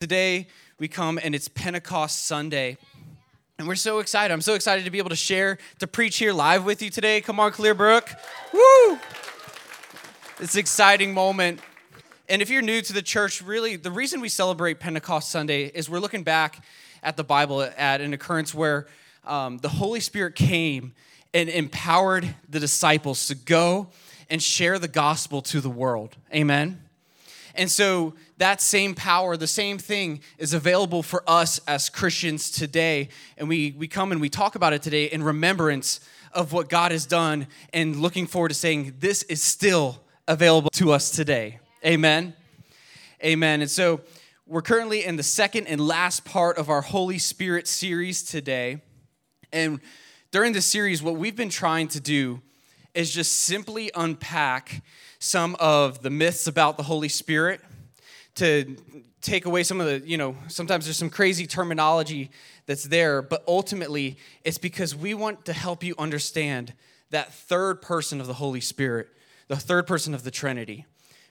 [0.00, 0.46] Today
[0.78, 2.78] we come and it's Pentecost Sunday.
[3.58, 4.32] And we're so excited.
[4.32, 7.20] I'm so excited to be able to share, to preach here live with you today.
[7.20, 8.08] Come on, Clearbrook.
[8.50, 8.98] Woo!
[10.38, 11.60] It's an exciting moment.
[12.30, 15.90] And if you're new to the church, really, the reason we celebrate Pentecost Sunday is
[15.90, 16.64] we're looking back
[17.02, 18.86] at the Bible at an occurrence where
[19.26, 20.94] um, the Holy Spirit came
[21.34, 23.88] and empowered the disciples to go
[24.30, 26.16] and share the gospel to the world.
[26.34, 26.84] Amen.
[27.54, 33.10] And so that same power, the same thing is available for us as Christians today.
[33.36, 36.00] And we, we come and we talk about it today in remembrance
[36.32, 40.90] of what God has done and looking forward to saying this is still available to
[40.90, 41.60] us today.
[41.84, 42.32] Amen.
[43.22, 43.60] Amen.
[43.60, 44.00] And so
[44.46, 48.80] we're currently in the second and last part of our Holy Spirit series today.
[49.52, 49.80] And
[50.30, 52.40] during this series, what we've been trying to do
[52.94, 54.82] is just simply unpack
[55.18, 57.60] some of the myths about the Holy Spirit
[58.36, 58.76] to
[59.20, 62.30] take away some of the, you know, sometimes there's some crazy terminology
[62.66, 66.72] that's there, but ultimately it's because we want to help you understand
[67.10, 69.08] that third person of the Holy Spirit,
[69.48, 70.86] the third person of the Trinity,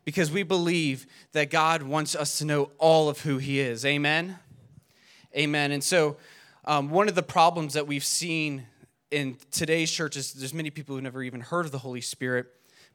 [0.05, 3.85] because we believe that God wants us to know all of who He is.
[3.85, 4.37] Amen?
[5.35, 5.71] Amen.
[5.71, 6.17] And so,
[6.65, 8.65] um, one of the problems that we've seen
[9.11, 12.47] in today's church is there's many people who never even heard of the Holy Spirit.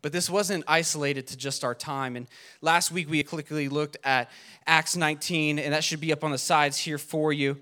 [0.05, 2.15] But this wasn't isolated to just our time.
[2.15, 2.27] And
[2.61, 4.31] last week we quickly looked at
[4.67, 7.59] Acts 19, and that should be up on the sides here for you.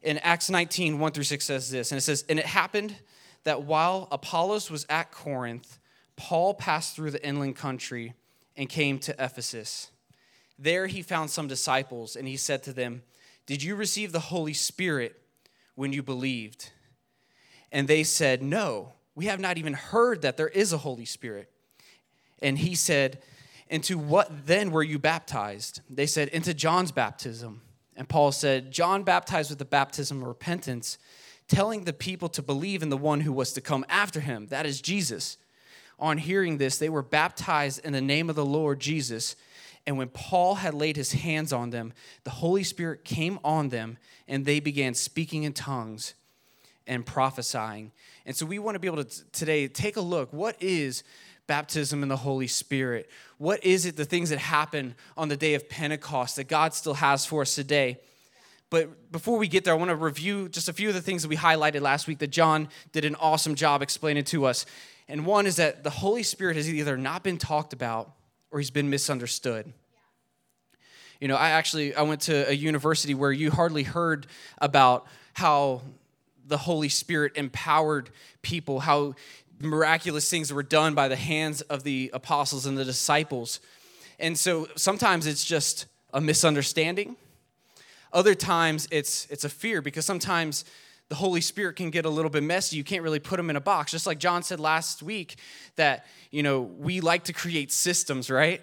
[0.00, 2.94] In Acts 19, 1 through 6 says this, and it says, And it happened
[3.42, 5.80] that while Apollos was at Corinth,
[6.14, 8.14] Paul passed through the inland country
[8.56, 9.90] and came to Ephesus.
[10.56, 13.02] There he found some disciples, and he said to them,
[13.44, 15.20] Did you receive the Holy Spirit
[15.74, 16.70] when you believed?
[17.72, 21.50] And they said, No, we have not even heard that there is a Holy Spirit.
[22.42, 23.18] And he said,
[23.68, 25.80] Into what then were you baptized?
[25.88, 27.62] They said, Into John's baptism.
[27.96, 30.98] And Paul said, John baptized with the baptism of repentance,
[31.48, 34.66] telling the people to believe in the one who was to come after him, that
[34.66, 35.38] is Jesus.
[35.98, 39.34] On hearing this, they were baptized in the name of the Lord Jesus.
[39.86, 43.96] And when Paul had laid his hands on them, the Holy Spirit came on them,
[44.28, 46.14] and they began speaking in tongues
[46.86, 47.92] and prophesying.
[48.26, 50.32] And so we want to be able to today take a look.
[50.32, 51.02] What is
[51.46, 53.10] baptism in the Holy Spirit?
[53.38, 56.94] What is it, the things that happen on the day of Pentecost that God still
[56.94, 57.98] has for us today?
[58.68, 61.22] But before we get there, I want to review just a few of the things
[61.22, 64.66] that we highlighted last week that John did an awesome job explaining to us.
[65.08, 68.12] And one is that the Holy Spirit has either not been talked about
[68.50, 69.72] or he's been misunderstood.
[71.20, 74.26] You know, I actually I went to a university where you hardly heard
[74.58, 75.82] about how
[76.46, 78.10] the Holy Spirit empowered
[78.42, 79.14] people, how
[79.60, 83.60] miraculous things were done by the hands of the apostles and the disciples.
[84.18, 87.16] And so sometimes it's just a misunderstanding.
[88.12, 90.64] Other times it's it's a fear because sometimes
[91.08, 92.76] the Holy Spirit can get a little bit messy.
[92.76, 93.92] You can't really put them in a box.
[93.92, 95.36] Just like John said last week
[95.76, 98.60] that, you know, we like to create systems, right?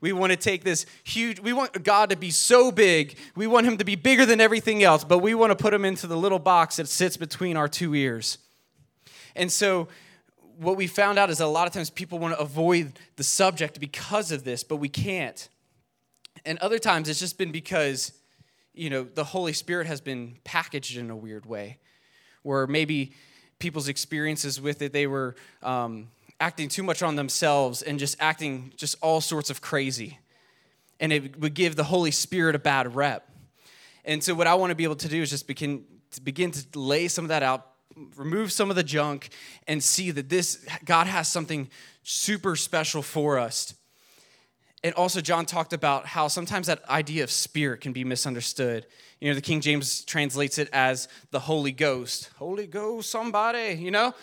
[0.00, 3.18] We want to take this huge, we want God to be so big.
[3.36, 5.84] We want him to be bigger than everything else, but we want to put him
[5.84, 8.38] into the little box that sits between our two ears.
[9.34, 9.88] And so,
[10.58, 13.24] what we found out is that a lot of times people want to avoid the
[13.24, 15.48] subject because of this, but we can't.
[16.44, 18.12] And other times it's just been because,
[18.74, 21.78] you know, the Holy Spirit has been packaged in a weird way,
[22.42, 23.12] where maybe
[23.58, 26.08] people's experiences with it, they were um,
[26.40, 30.18] acting too much on themselves and just acting just all sorts of crazy.
[30.98, 33.26] And it would give the Holy Spirit a bad rep.
[34.04, 36.50] And so, what I want to be able to do is just begin to, begin
[36.50, 37.66] to lay some of that out
[38.16, 39.30] remove some of the junk
[39.66, 41.68] and see that this God has something
[42.02, 43.74] super special for us.
[44.82, 48.86] And also, John talked about how sometimes that idea of spirit can be misunderstood.
[49.20, 52.30] You know, the King James translates it as the Holy Ghost.
[52.36, 54.14] Holy Ghost, somebody, you know?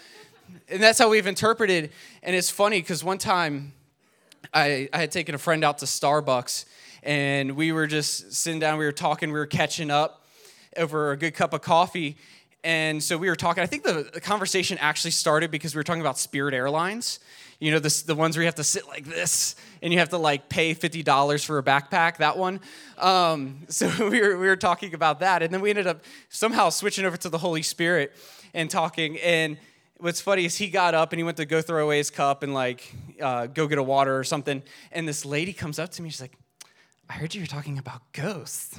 [0.67, 1.91] And that's how we've interpreted.
[2.23, 3.73] And it's funny because one time
[4.51, 6.65] I, I had taken a friend out to Starbucks
[7.03, 10.25] and we were just sitting down, we were talking, we were catching up
[10.75, 12.17] over a good cup of coffee.
[12.63, 13.63] And so we were talking.
[13.63, 17.19] I think the, the conversation actually started because we were talking about Spirit Airlines.
[17.59, 20.17] You know, the ones where you have to sit like this and you have to
[20.17, 22.59] like pay $50 for a backpack, that one.
[22.99, 25.41] Um, so we were, we were talking about that.
[25.41, 28.15] And then we ended up somehow switching over to the Holy Spirit
[28.53, 29.17] and talking.
[29.19, 29.57] And
[29.97, 32.43] what's funny is he got up and he went to go throw away his cup
[32.43, 34.61] and like uh, go get a water or something.
[34.91, 36.09] And this lady comes up to me.
[36.09, 36.37] She's like,
[37.09, 38.77] I heard you were talking about ghosts.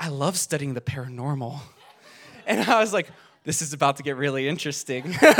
[0.00, 1.60] I love studying the paranormal.
[2.48, 3.10] And I was like,
[3.44, 5.04] this is about to get really interesting.
[5.20, 5.36] and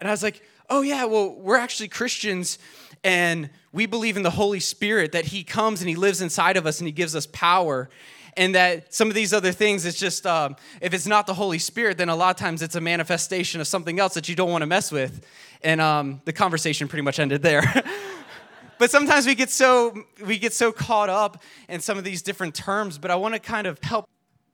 [0.00, 2.58] I was like, oh, yeah, well, we're actually Christians
[3.04, 6.66] And we believe in the Holy Spirit that He comes and He lives inside of
[6.66, 7.90] us and He gives us power.
[8.36, 11.58] And that some of these other things, it's just, um, if it's not the Holy
[11.58, 14.50] Spirit, then a lot of times it's a manifestation of something else that you don't
[14.50, 15.26] want to mess with.
[15.62, 17.62] And um, the conversation pretty much ended there.
[18.78, 22.54] but sometimes we get so we get so caught up in some of these different
[22.54, 24.08] terms but i want to kind of help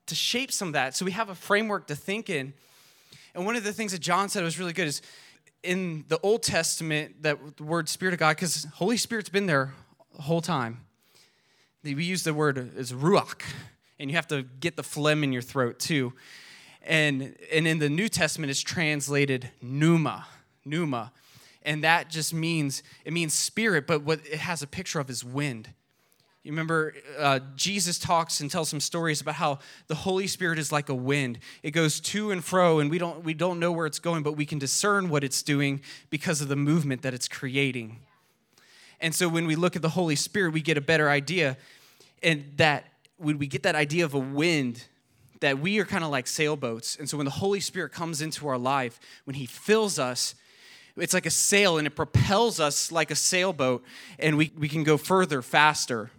[0.07, 2.53] to shape some of that so we have a framework to think in
[3.35, 5.03] and one of the things that john said was really good is
[5.67, 9.73] in the Old Testament, that the word Spirit of God, because Holy Spirit's been there
[10.15, 10.81] the whole time.
[11.83, 13.43] We use the word as ruach,
[13.99, 16.13] and you have to get the phlegm in your throat too.
[16.83, 20.27] And, and in the New Testament, it's translated pneuma,
[20.65, 21.13] pneuma.
[21.63, 25.25] And that just means, it means spirit, but what it has a picture of is
[25.25, 25.71] wind.
[26.47, 29.59] You remember uh, Jesus talks and tells some stories about how
[29.89, 31.41] the Holy Spirit is like a wind.
[31.65, 34.37] It goes to and fro, and we don't, we don't know where it's going, but
[34.37, 37.99] we can discern what it's doing because of the movement that it's creating.
[39.01, 41.57] And so when we look at the Holy Spirit, we get a better idea.
[42.23, 42.85] And that
[43.17, 44.85] when we get that idea of a wind,
[45.41, 46.95] that we are kind of like sailboats.
[46.95, 50.37] And so when the Holy Spirit comes into our life, when He fills us,
[50.97, 53.85] it's like a sail and it propels us like a sailboat,
[54.21, 56.13] and we, we can go further, faster.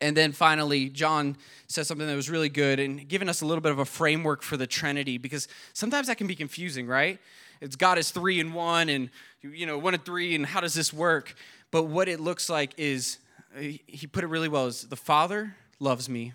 [0.00, 1.36] And then finally, John
[1.68, 4.42] says something that was really good and giving us a little bit of a framework
[4.42, 7.18] for the Trinity because sometimes that can be confusing, right?
[7.60, 9.10] It's God is three and one, and
[9.42, 11.34] you know, one and three, and how does this work?
[11.70, 13.18] But what it looks like is
[13.56, 16.32] uh, he put it really well is the Father loves me,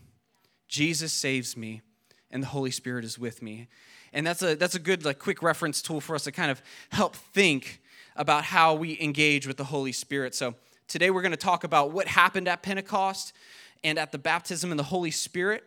[0.68, 1.82] Jesus saves me,
[2.32, 3.68] and the Holy Spirit is with me.
[4.14, 6.62] And that's a that's a good like quick reference tool for us to kind of
[6.90, 7.82] help think
[8.16, 10.36] about how we engage with the Holy Spirit.
[10.36, 10.56] So
[10.92, 13.32] Today we're going to talk about what happened at Pentecost
[13.82, 15.64] and at the baptism in the Holy Spirit.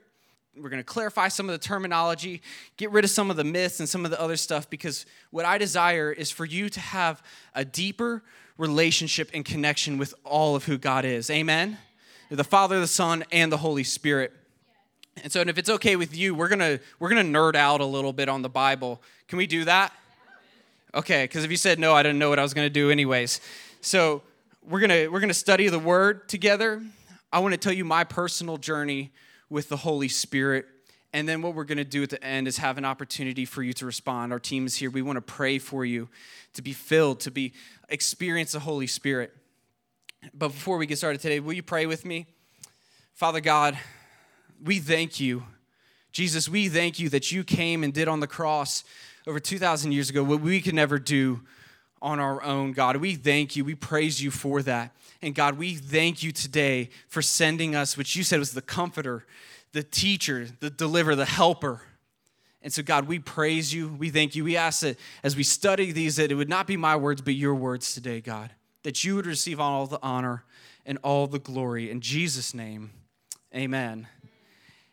[0.54, 2.42] We're going to clarify some of the terminology,
[2.76, 5.46] get rid of some of the myths and some of the other stuff because what
[5.46, 7.22] I desire is for you to have
[7.54, 8.22] a deeper
[8.58, 11.30] relationship and connection with all of who God is.
[11.30, 11.78] Amen?
[12.30, 14.30] The Father, the Son, and the Holy Spirit.
[15.22, 17.86] And so, and if it's okay with you, we're gonna we're gonna nerd out a
[17.86, 19.00] little bit on the Bible.
[19.28, 19.90] Can we do that?
[20.92, 23.40] Okay, because if you said no, I didn't know what I was gonna do anyways.
[23.80, 24.22] So
[24.66, 26.82] we're gonna we're gonna study the word together.
[27.32, 29.12] I want to tell you my personal journey
[29.50, 30.66] with the holy spirit.
[31.12, 33.72] And then what we're to do at the end is have an opportunity for you
[33.74, 34.32] to respond.
[34.32, 34.90] Our team is here.
[34.90, 36.08] We want to pray for you
[36.54, 37.52] to be filled to be
[37.88, 39.32] experience the holy spirit.
[40.32, 42.26] But before we get started today will you pray with me?
[43.12, 43.78] Father god
[44.62, 45.44] we thank you.
[46.10, 48.82] Jesus we thank you that you came and did on the cross
[49.26, 51.40] over 2000 years ago what we could never do
[52.02, 52.96] on our own, God.
[52.96, 53.64] We thank you.
[53.64, 54.92] We praise you for that.
[55.22, 59.24] And God, we thank you today for sending us, which you said was the comforter,
[59.72, 61.80] the teacher, the deliverer, the helper.
[62.62, 63.88] And so, God, we praise you.
[63.88, 64.44] We thank you.
[64.44, 67.34] We ask that as we study these, that it would not be my words, but
[67.34, 68.50] your words today, God,
[68.82, 70.44] that you would receive all the honor
[70.86, 71.90] and all the glory.
[71.90, 72.90] In Jesus' name,
[73.54, 74.06] amen.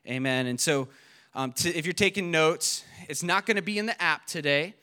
[0.07, 0.47] Amen.
[0.47, 0.87] And so,
[1.33, 4.73] um, to, if you're taking notes, it's not going to be in the app today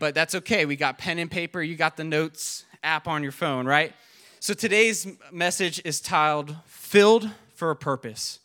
[0.00, 0.64] but that's okay.
[0.64, 3.92] We got pen and paper, you got the notes app on your phone, right?
[4.40, 8.40] So today's message is titled Filled for a Purpose.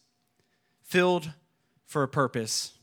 [0.83, 1.31] Filled
[1.85, 2.73] for a Purpose.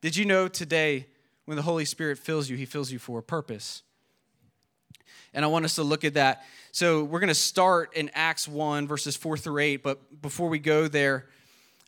[0.00, 1.08] Did you know today
[1.44, 3.82] when the Holy Spirit fills you, He fills you for a purpose?
[5.34, 6.44] And I want us to look at that.
[6.70, 9.82] So we're going to start in Acts 1, verses 4 through 8.
[9.82, 11.26] But before we go there,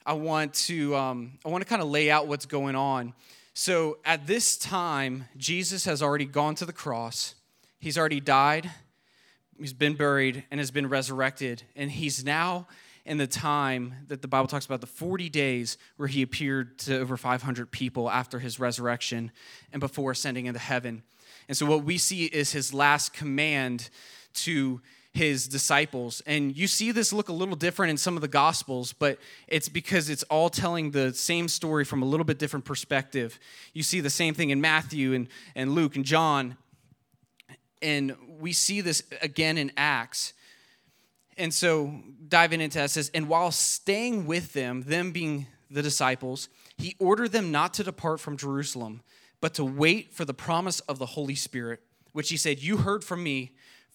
[0.04, 3.14] I want to um, I want to kind of lay out what's going on.
[3.58, 7.36] So at this time, Jesus has already gone to the cross.
[7.78, 8.70] He's already died,
[9.58, 11.62] he's been buried, and has been resurrected.
[11.74, 12.68] And he's now
[13.06, 16.98] in the time that the Bible talks about the 40 days where he appeared to
[16.98, 19.32] over 500 people after his resurrection
[19.72, 21.02] and before ascending into heaven.
[21.48, 23.88] And so what we see is his last command
[24.34, 24.82] to
[25.16, 26.22] his disciples.
[26.26, 29.18] And you see this look a little different in some of the gospels, but
[29.48, 33.38] it's because it's all telling the same story from a little bit different perspective.
[33.72, 36.56] You see the same thing in Matthew and, and Luke and John.
[37.80, 40.34] And we see this again in Acts.
[41.38, 46.48] And so diving into that says, and while staying with them, them being the disciples,
[46.76, 49.02] he ordered them not to depart from Jerusalem,
[49.40, 51.80] but to wait for the promise of the Holy Spirit,
[52.12, 53.52] which he said, You heard from me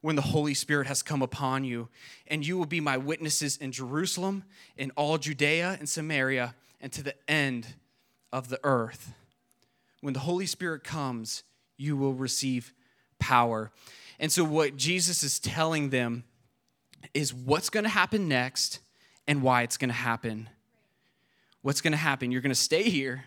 [0.00, 1.88] when the Holy Spirit has come upon you,
[2.26, 4.44] and you will be my witnesses in Jerusalem,
[4.76, 7.74] in all Judea and Samaria, and to the end
[8.32, 9.12] of the earth.
[10.00, 11.42] When the Holy Spirit comes,
[11.76, 12.72] you will receive
[13.18, 13.72] power.
[14.20, 16.24] And so, what Jesus is telling them
[17.14, 18.80] is what's going to happen next
[19.26, 20.48] and why it's going to happen.
[21.62, 22.30] What's going to happen?
[22.30, 23.24] You're going to stay here.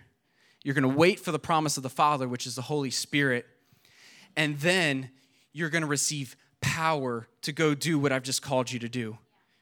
[0.64, 3.46] You're going to wait for the promise of the Father, which is the Holy Spirit.
[4.36, 5.10] And then
[5.54, 9.18] you're going to receive power to go do what I've just called you to do.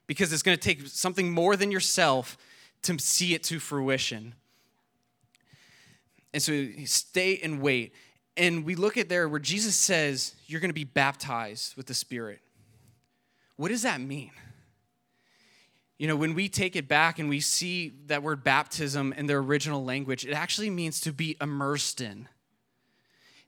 [0.08, 2.38] Because it's going to take something more than yourself
[2.84, 4.34] to see it to fruition.
[6.34, 7.94] And so stay and wait.
[8.38, 11.94] And we look at there where Jesus says, You're going to be baptized with the
[11.94, 12.40] Spirit.
[13.58, 14.32] What does that mean?
[15.98, 19.40] You know, when we take it back and we see that word baptism in their
[19.40, 22.30] original language, it actually means to be immersed in.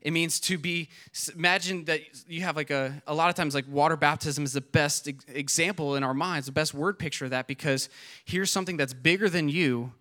[0.02, 0.88] It means to be,
[1.34, 4.60] imagine that you have like a, a lot of times, like water baptism is the
[4.60, 7.88] best example in our minds, the best word picture of that, because
[8.24, 9.92] here's something that's bigger than you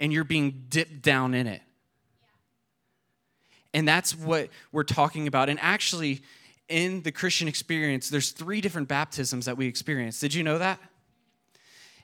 [0.00, 1.60] and you're being dipped down in it.
[3.74, 5.48] And that's what we're talking about.
[5.48, 6.22] And actually,
[6.68, 10.18] in the Christian experience, there's three different baptisms that we experience.
[10.18, 10.80] Did you know that?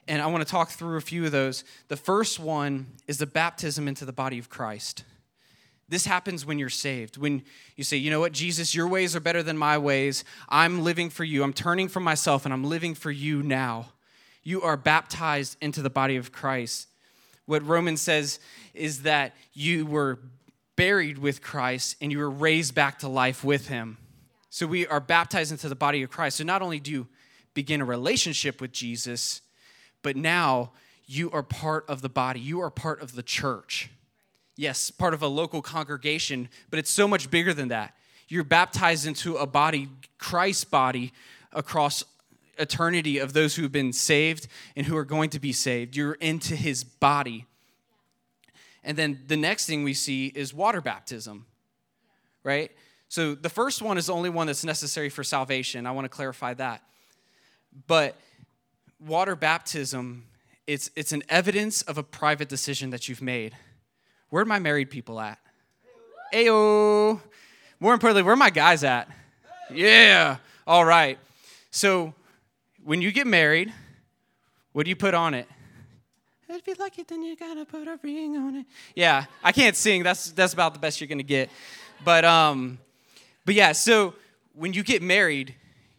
[0.07, 1.63] And I want to talk through a few of those.
[1.87, 5.03] The first one is the baptism into the body of Christ.
[5.89, 7.17] This happens when you're saved.
[7.17, 7.43] When
[7.75, 10.23] you say, you know what, Jesus, your ways are better than my ways.
[10.47, 11.43] I'm living for you.
[11.43, 13.89] I'm turning from myself and I'm living for you now.
[14.43, 16.87] You are baptized into the body of Christ.
[17.45, 18.39] What Romans says
[18.75, 20.19] is that you were
[20.75, 23.97] buried with Christ and you were raised back to life with him.
[24.51, 26.37] So we are baptized into the body of Christ.
[26.37, 27.07] So not only do you
[27.55, 29.41] begin a relationship with Jesus,
[30.03, 30.71] but now
[31.05, 33.89] you are part of the body, you are part of the church.
[34.59, 37.95] Yes, part of a local congregation, but it's so much bigger than that.
[38.27, 39.87] You're baptized into a body,
[40.17, 41.13] Christ's body,
[41.53, 42.03] across
[42.57, 45.95] eternity of those who have been saved and who are going to be saved.
[45.95, 47.45] You're into his body.
[48.83, 51.45] And then the next thing we see is water baptism,
[52.43, 52.69] right?
[53.07, 55.85] So the first one is the only one that's necessary for salvation.
[55.87, 56.83] I want to clarify that.
[57.87, 58.17] But
[58.99, 60.25] water baptism,
[60.67, 63.55] it's, it's an evidence of a private decision that you've made.
[64.29, 65.39] Where are my married people at?
[66.33, 67.19] Ayo.
[67.79, 69.09] More importantly, where are my guys at?
[69.73, 70.37] Yeah.
[70.67, 71.17] All right.
[71.71, 72.13] So
[72.83, 73.73] when you get married,
[74.73, 75.47] what do you put on it?
[76.47, 78.65] If you like it, then you gotta put a ring on it.
[78.95, 80.01] Yeah, I can't sing.
[80.01, 81.49] That's that's about the best you're gonna get.
[82.03, 82.79] But um,
[83.45, 83.71] but yeah.
[83.71, 84.15] So
[84.53, 85.53] when you get married,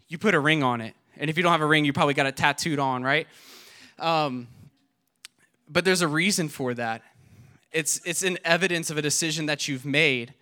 [0.09, 2.15] you put a ring on it, and if you don't have a ring, you probably
[2.15, 3.29] got it tattooed on, right?
[4.01, 4.49] Um,
[5.69, 7.03] but there's a reason for that.
[7.73, 10.35] It's it's an evidence of a decision that you've made.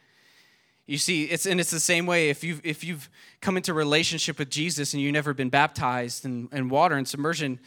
[0.86, 4.38] You see, it's and it's the same way if you've if you've come into relationship
[4.38, 7.60] with Jesus and you've never been baptized in, in water and submersion,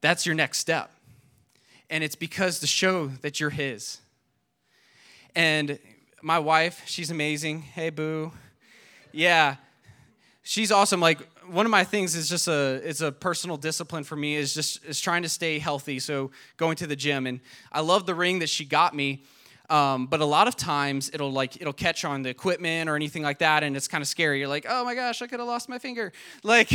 [0.00, 0.90] that's your next step
[1.90, 3.98] and it's because to show that you're His.
[5.34, 5.78] And
[6.22, 7.62] my wife, she's amazing.
[7.62, 8.32] Hey, boo.
[9.12, 9.56] Yeah,
[10.42, 11.00] she's awesome.
[11.00, 11.18] Like
[11.50, 14.84] one of my things is just a it's a personal discipline for me is just
[14.84, 15.98] is trying to stay healthy.
[15.98, 17.40] So going to the gym, and
[17.72, 19.24] I love the ring that she got me.
[19.68, 23.22] Um, but a lot of times it'll like it'll catch on the equipment or anything
[23.22, 24.38] like that, and it's kind of scary.
[24.38, 26.12] You're like, oh my gosh, I could have lost my finger.
[26.42, 26.72] Like,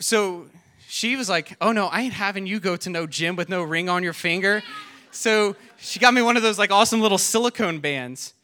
[0.00, 0.46] so
[0.88, 3.62] she was like, Oh no, I ain't having you go to no gym with no
[3.62, 4.62] ring on your finger.
[5.12, 8.34] So she got me one of those like awesome little silicone bands.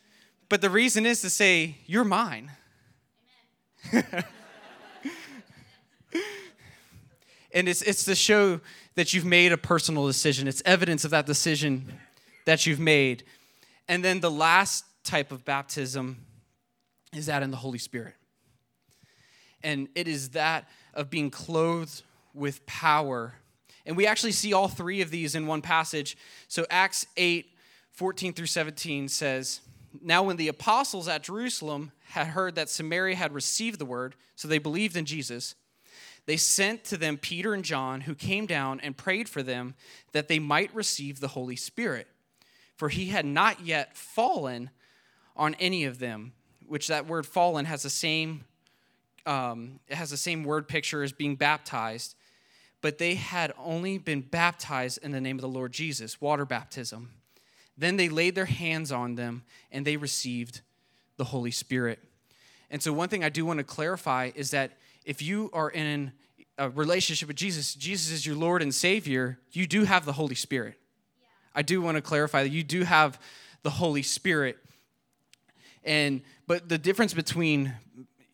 [0.48, 2.52] But the reason is to say, You're mine.
[7.52, 8.60] and it's, it's to show
[8.96, 10.48] that you've made a personal decision.
[10.48, 11.92] It's evidence of that decision
[12.44, 13.24] that you've made.
[13.88, 16.18] And then the last type of baptism
[17.14, 18.14] is that in the Holy Spirit.
[19.62, 22.02] And it is that of being clothed
[22.34, 23.34] with power.
[23.84, 26.16] And we actually see all three of these in one passage.
[26.48, 27.46] So Acts 8,
[27.92, 29.60] 14 through 17 says,
[30.02, 34.46] Now when the apostles at Jerusalem had heard that Samaria had received the word, so
[34.48, 35.54] they believed in Jesus,
[36.26, 39.74] they sent to them Peter and John, who came down and prayed for them
[40.12, 42.08] that they might receive the Holy Spirit.
[42.76, 44.70] For he had not yet fallen
[45.36, 46.32] on any of them,
[46.66, 48.44] which that word fallen has the same
[49.24, 52.14] um, it has the same word picture as being baptized
[52.86, 57.10] but they had only been baptized in the name of the Lord Jesus, water baptism.
[57.76, 59.42] Then they laid their hands on them
[59.72, 60.60] and they received
[61.16, 61.98] the Holy Spirit.
[62.70, 66.12] And so, one thing I do want to clarify is that if you are in
[66.58, 70.34] a relationship with Jesus, Jesus is your Lord and Savior, you do have the Holy
[70.34, 70.74] Spirit.
[71.20, 71.28] Yeah.
[71.54, 73.18] I do want to clarify that you do have
[73.62, 74.58] the Holy Spirit.
[75.84, 77.72] And but the difference between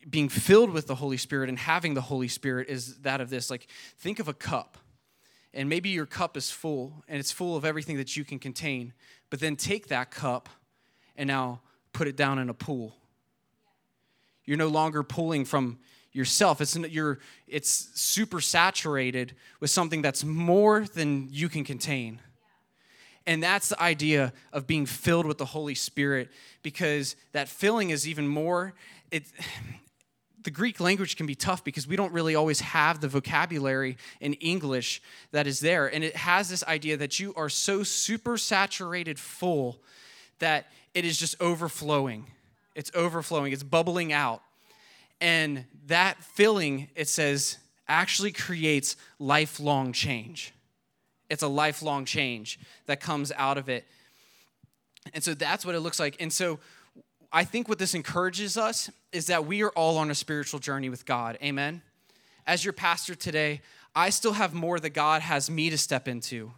[0.09, 3.49] being filled with the Holy Spirit and having the Holy Spirit is that of this.
[3.49, 4.77] Like, think of a cup.
[5.53, 8.93] and maybe your cup is full and it's full of everything that you can contain,
[9.29, 10.49] but then take that cup
[11.15, 11.61] and now
[11.91, 12.95] put it down in a pool.
[14.45, 15.79] You're no longer pulling from
[16.13, 16.61] yourself.
[16.61, 22.19] It's you're it's super saturated with something that's more than you can contain.
[23.25, 26.29] And that's the idea of being filled with the Holy Spirit
[26.61, 28.73] because that filling is even more
[29.11, 29.23] it
[30.43, 34.33] the Greek language can be tough because we don't really always have the vocabulary in
[34.33, 35.01] English
[35.31, 35.87] that is there.
[35.87, 39.81] And it has this idea that you are so super saturated full
[40.39, 42.27] that it is just overflowing.
[42.75, 44.41] It's overflowing, it's bubbling out.
[45.21, 50.53] And that filling, it says, actually creates lifelong change.
[51.29, 53.85] It's a lifelong change that comes out of it.
[55.13, 56.15] And so that's what it looks like.
[56.19, 56.59] And so
[57.31, 60.89] I think what this encourages us is that we are all on a spiritual journey
[60.89, 61.37] with God.
[61.43, 61.81] Amen.
[62.45, 63.61] As your pastor today,
[63.95, 66.51] I still have more that God has me to step into.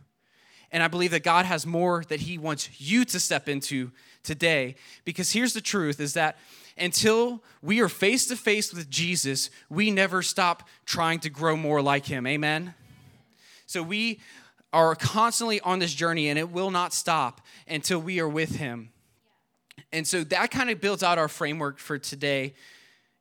[0.71, 3.91] And I believe that God has more that He wants you to step into
[4.23, 4.75] today.
[5.05, 6.37] Because here's the truth is that
[6.77, 11.81] until we are face to face with Jesus, we never stop trying to grow more
[11.81, 12.27] like Him.
[12.27, 12.73] Amen?
[13.65, 14.19] So we
[14.73, 18.89] are constantly on this journey and it will not stop until we are with Him.
[19.91, 22.53] And so that kind of builds out our framework for today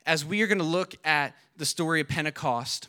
[0.06, 2.88] as we are going to look at the story of Pentecost.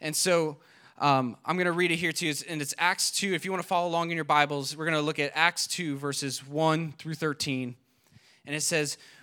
[0.00, 0.58] And so
[0.98, 3.32] um, I'm going to read it here to you, and it's Acts 2.
[3.32, 5.66] If you want to follow along in your Bibles, we're going to look at Acts
[5.66, 7.76] 2, verses 1 through 13.
[8.46, 8.98] And it says,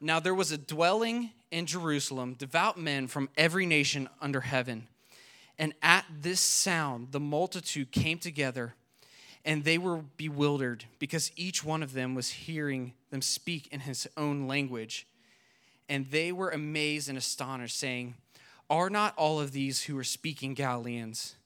[0.00, 4.88] Now there was a dwelling in Jerusalem, devout men from every nation under heaven.
[5.58, 8.74] And at this sound, the multitude came together
[9.44, 14.08] and they were bewildered because each one of them was hearing them speak in his
[14.16, 15.06] own language.
[15.88, 18.14] And they were amazed and astonished, saying,
[18.70, 21.36] Are not all of these who are speaking Galileans?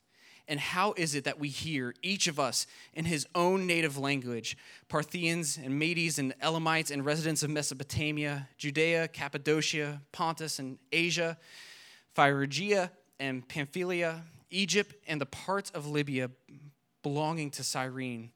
[0.49, 4.57] And how is it that we hear, each of us, in his own native language,
[4.89, 11.37] Parthians and Medes and Elamites and residents of Mesopotamia, Judea, Cappadocia, Pontus and Asia,
[12.15, 16.31] Phrygia and Pamphylia, Egypt and the parts of Libya
[17.03, 18.31] belonging to Cyrene,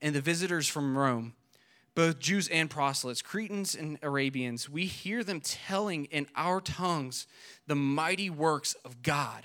[0.00, 1.34] and the visitors from Rome,
[1.94, 7.26] both Jews and proselytes, Cretans and Arabians, we hear them telling in our tongues
[7.66, 9.44] the mighty works of God.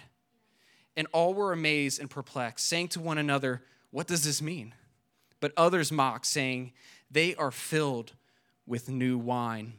[0.97, 4.73] And all were amazed and perplexed, saying to one another, What does this mean?
[5.39, 6.73] But others mocked, saying,
[7.09, 8.13] They are filled
[8.65, 9.73] with new wine.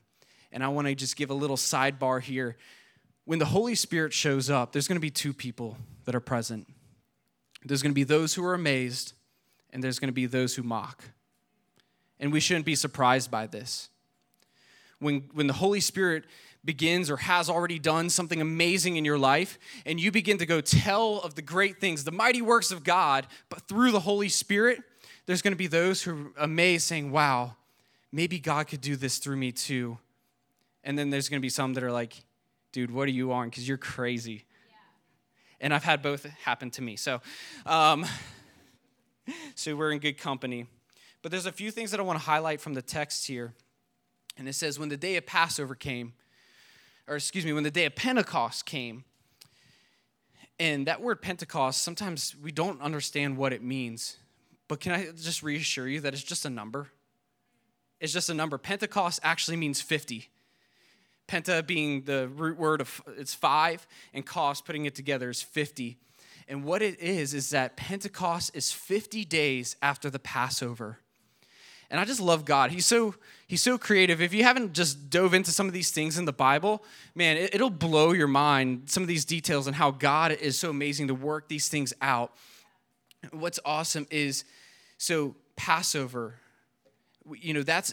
[0.52, 2.56] And I want to just give a little sidebar here.
[3.24, 6.66] When the Holy Spirit shows up, there's going to be two people that are present.
[7.64, 9.12] There's going to be those who are amazed,
[9.70, 11.04] and there's going to be those who mock.
[12.18, 13.88] And we shouldn't be surprised by this.
[14.98, 16.24] When, when the Holy Spirit
[16.64, 20.60] begins or has already done something amazing in your life, and you begin to go
[20.60, 24.82] tell of the great things, the mighty works of God, but through the Holy Spirit,
[25.26, 27.56] there's going to be those who are amazed, saying, Wow,
[28.12, 29.98] maybe God could do this through me too.
[30.84, 32.14] And then there's going to be some that are like,
[32.72, 33.48] Dude, what are you on?
[33.48, 34.44] Because you're crazy
[35.60, 36.96] and I've had both happen to me.
[36.96, 37.20] So,
[37.66, 38.06] um,
[39.54, 40.66] so we're in good company.
[41.22, 43.52] But there's a few things that I want to highlight from the text here.
[44.38, 46.14] And it says, when the day of Passover came,
[47.06, 49.04] or excuse me, when the day of Pentecost came,
[50.58, 54.16] and that word Pentecost, sometimes we don't understand what it means.
[54.68, 56.88] But can I just reassure you that it's just a number?
[57.98, 58.58] It's just a number.
[58.58, 60.28] Pentecost actually means 50
[61.30, 65.96] penta being the root word of it's five, and cost, putting it together, is 50.
[66.48, 70.98] And what it is, is that Pentecost is 50 days after the Passover.
[71.90, 72.70] And I just love God.
[72.70, 73.16] He's so
[73.48, 74.22] he's so creative.
[74.22, 76.84] If you haven't just dove into some of these things in the Bible,
[77.16, 78.88] man, it, will blow your mind.
[78.88, 82.32] Some of these details and how God is so amazing to work these things out.
[83.32, 84.44] What's awesome is
[84.98, 86.36] so Passover.
[87.34, 87.92] You know that's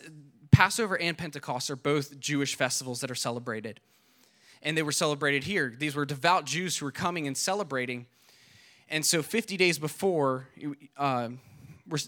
[0.51, 3.79] Passover and Pentecost are both Jewish festivals that are celebrated.
[4.61, 5.73] And they were celebrated here.
[5.77, 8.05] These were devout Jews who were coming and celebrating.
[8.89, 10.47] And so 50 days before,
[10.97, 11.29] uh,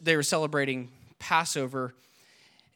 [0.01, 1.93] they were celebrating Passover.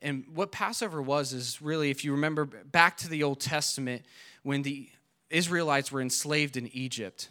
[0.01, 4.03] And what Passover was is really, if you remember back to the Old Testament,
[4.43, 4.89] when the
[5.29, 7.29] Israelites were enslaved in Egypt,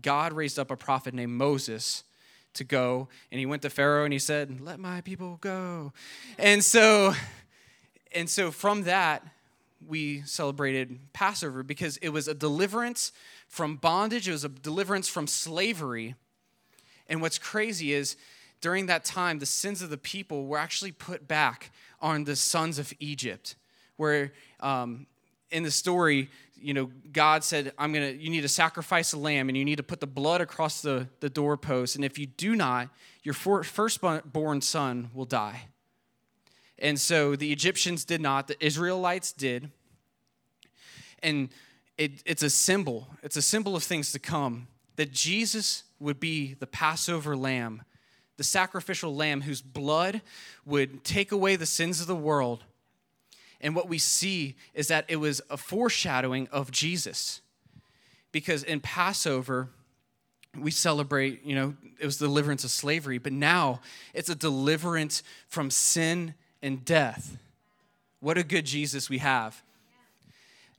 [0.00, 2.04] God raised up a prophet named Moses
[2.54, 3.08] to go.
[3.30, 5.92] And he went to Pharaoh and he said, Let my people go.
[6.38, 7.14] And so,
[8.14, 9.26] and so from that,
[9.86, 13.12] we celebrated Passover because it was a deliverance
[13.48, 16.14] from bondage, it was a deliverance from slavery.
[17.08, 18.16] And what's crazy is
[18.62, 21.70] during that time, the sins of the people were actually put back
[22.00, 23.56] on the sons of Egypt,
[23.96, 25.06] where um,
[25.50, 29.48] in the story, you know, God said, I'm gonna, you need to sacrifice a lamb
[29.48, 31.96] and you need to put the blood across the, the doorpost.
[31.96, 32.88] And if you do not,
[33.22, 35.66] your firstborn son will die.
[36.78, 39.70] And so the Egyptians did not, the Israelites did.
[41.20, 41.50] And
[41.98, 46.54] it, it's a symbol, it's a symbol of things to come that Jesus would be
[46.54, 47.82] the Passover lamb,
[48.36, 50.22] the sacrificial lamb whose blood
[50.64, 52.64] would take away the sins of the world
[53.62, 57.40] and what we see is that it was a foreshadowing of Jesus.
[58.32, 59.68] Because in Passover,
[60.58, 63.80] we celebrate, you know, it was the deliverance of slavery, but now
[64.12, 67.38] it's a deliverance from sin and death.
[68.20, 69.62] What a good Jesus we have.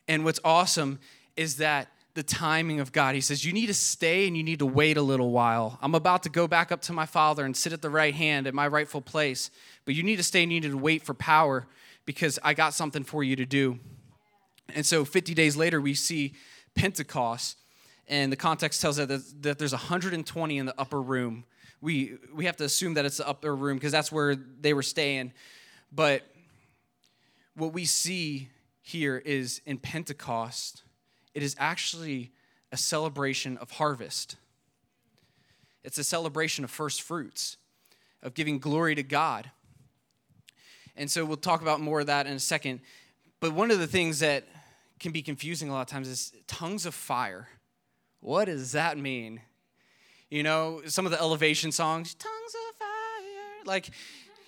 [0.08, 1.00] And what's awesome
[1.38, 3.16] is that the timing of God.
[3.16, 5.80] He says, You need to stay and you need to wait a little while.
[5.82, 8.48] I'm about to go back up to my Father and sit at the right hand
[8.48, 9.50] at my rightful place,
[9.86, 11.68] but you need to stay and you need to wait for power
[12.06, 13.80] because I got something for you to do.
[14.76, 16.34] And so 50 days later, we see
[16.76, 17.58] Pentecost,
[18.08, 21.46] and the context tells us that there's 120 in the upper room.
[21.82, 24.84] We, we have to assume that it's the upper room because that's where they were
[24.84, 25.34] staying.
[25.92, 26.24] But
[27.56, 28.50] what we see
[28.82, 30.84] here is in Pentecost,
[31.34, 32.32] it is actually
[32.72, 34.36] a celebration of harvest.
[35.84, 37.58] It's a celebration of first fruits,
[38.22, 39.52] of giving glory to God.
[40.96, 42.80] And so we'll talk about more of that in a second.
[43.40, 44.46] But one of the things that
[45.00, 47.50] can be confusing a lot of times is tongues of fire.
[48.22, 49.42] What does that mean?
[50.30, 53.66] You know, some of the elevation songs, tongues of fire.
[53.66, 53.90] Like,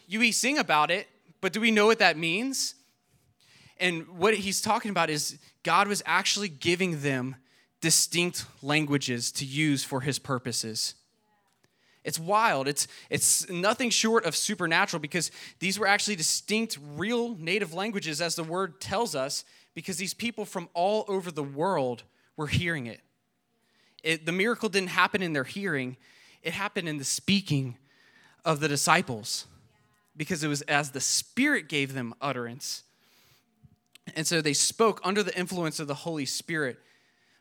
[0.07, 1.07] you we sing about it,
[1.41, 2.75] but do we know what that means?
[3.77, 7.37] And what he's talking about is God was actually giving them
[7.81, 10.93] distinct languages to use for his purposes.
[12.03, 12.67] It's wild.
[12.67, 18.35] It's, it's nothing short of supernatural because these were actually distinct, real native languages, as
[18.35, 22.03] the word tells us, because these people from all over the world
[22.37, 23.01] were hearing it.
[24.03, 25.97] it the miracle didn't happen in their hearing,
[26.43, 27.75] it happened in the speaking
[28.45, 29.47] of the disciples
[30.15, 32.83] because it was as the Spirit gave them utterance.
[34.13, 36.77] And so they spoke under the influence of the Holy Spirit.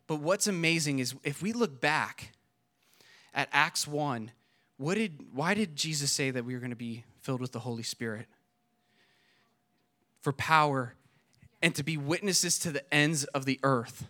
[0.07, 2.33] But what's amazing is if we look back
[3.35, 4.31] at Acts 1,
[4.77, 7.61] what did, why did Jesus say that we were going to be filled with the
[7.61, 8.27] Holy Spirit?
[10.21, 10.95] For power
[11.63, 14.07] and to be witnesses to the ends of the earth.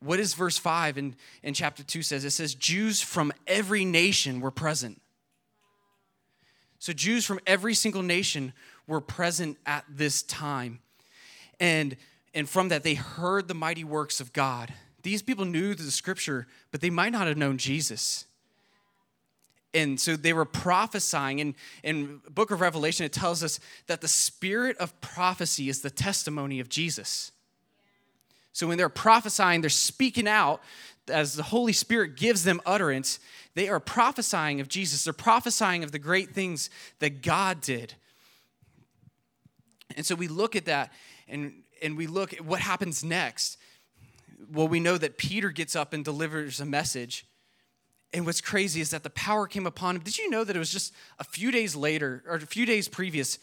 [0.00, 2.24] What is verse 5 in, in chapter 2 says?
[2.24, 5.00] It says, Jews from every nation were present.
[6.78, 8.52] So, Jews from every single nation
[8.86, 10.80] were present at this time.
[11.60, 11.96] And,
[12.34, 14.72] and from that, they heard the mighty works of God.
[15.02, 18.24] These people knew the scripture, but they might not have known Jesus.
[19.72, 21.40] And so they were prophesying.
[21.40, 25.90] And in book of revelation it tells us that the spirit of prophecy is the
[25.90, 27.30] testimony of jesus.
[28.52, 30.62] So when they're prophesying they're speaking out
[31.08, 33.20] as the holy spirit gives them utterance.
[33.54, 35.04] They are prophesying of jesus.
[35.04, 37.94] They're prophesying of the great things that god did
[39.94, 40.92] and so we look at that
[41.28, 43.58] and and we look at what happens next
[44.52, 47.26] well we know that peter gets up and delivers a message
[48.12, 50.02] and what's crazy is that the power came upon him.
[50.02, 52.88] Did you know that it was just a few days later, or a few days
[52.88, 53.38] previous,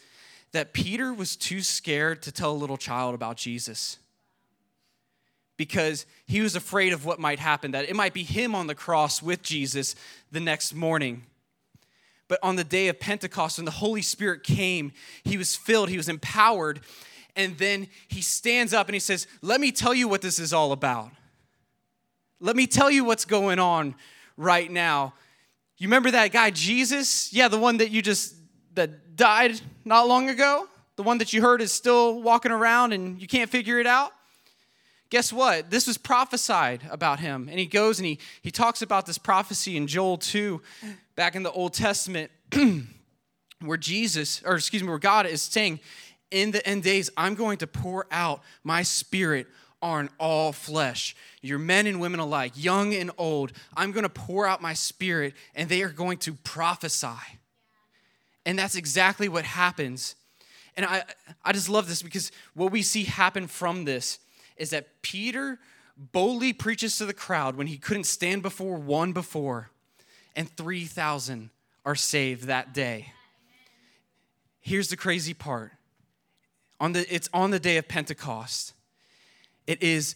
[0.52, 4.00] that Peter was too scared to tell a little child about Jesus?
[5.58, 8.74] Because he was afraid of what might happen, that it might be him on the
[8.74, 9.96] cross with Jesus
[10.32, 11.24] the next morning.
[12.34, 14.92] But on the day of Pentecost, when the Holy Spirit came,
[15.24, 16.80] he was filled, he was empowered,
[17.36, 20.52] and then he stands up and he says, Let me tell you what this is
[20.52, 21.12] all about.
[22.40, 23.94] Let me tell you what's going on
[24.36, 25.14] right now.
[25.78, 27.32] You remember that guy Jesus?
[27.32, 28.34] Yeah, the one that you just
[28.74, 30.68] that died not long ago?
[30.96, 34.12] The one that you heard is still walking around and you can't figure it out?
[35.14, 35.70] Guess what?
[35.70, 37.48] This was prophesied about him.
[37.48, 40.60] And he goes and he, he talks about this prophecy in Joel 2,
[41.16, 42.32] back in the Old Testament,
[43.62, 45.82] where Jesus, or excuse me, where God is saying,
[46.32, 49.46] In the end days, I'm going to pour out my spirit
[49.84, 53.52] on all flesh, your men and women alike, young and old.
[53.78, 57.38] I'm going to pour out my spirit and they are going to prophesy.
[58.48, 60.16] And that's exactly what happens.
[60.76, 61.04] And I,
[61.46, 64.18] I just love this because what we see happen from this
[64.58, 65.60] is that Peter
[65.98, 69.70] boldly preaches to the crowd when he couldn't stand before one before.
[70.36, 71.52] and 3,000
[71.86, 73.14] are saved that day.
[74.62, 75.74] Here's the crazy part.
[76.80, 78.74] On the, it's on the day of Pentecost.
[79.68, 80.16] It is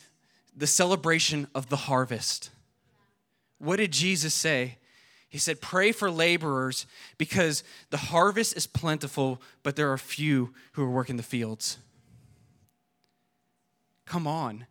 [0.56, 2.50] the celebration of the harvest.
[3.60, 4.78] What did Jesus say?
[5.30, 6.86] He said, Pray for laborers
[7.17, 11.78] because the harvest is plentiful, but there are few who are working the fields.
[14.07, 14.65] Come on.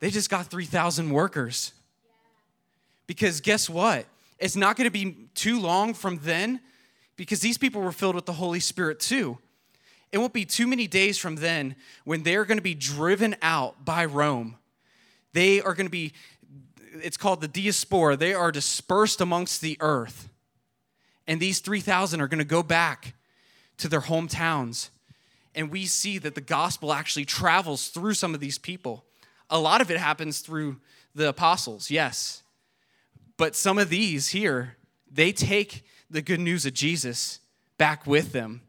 [0.00, 1.72] They just got 3,000 workers.
[3.06, 4.06] Because guess what?
[4.38, 6.60] It's not going to be too long from then
[7.16, 9.38] because these people were filled with the Holy Spirit too.
[10.10, 13.84] It won't be too many days from then when they're going to be driven out
[13.84, 14.56] by Rome.
[15.34, 16.12] They are going to be,
[17.02, 20.28] it's called the diaspora, they are dispersed amongst the earth.
[21.26, 23.14] And these 3,000 are going to go back
[23.76, 24.88] to their hometowns.
[25.54, 29.04] And we see that the gospel actually travels through some of these people.
[29.48, 30.80] A lot of it happens through
[31.14, 32.42] the apostles, yes.
[33.36, 34.76] But some of these here,
[35.10, 37.40] they take the good news of Jesus
[37.78, 38.62] back with them.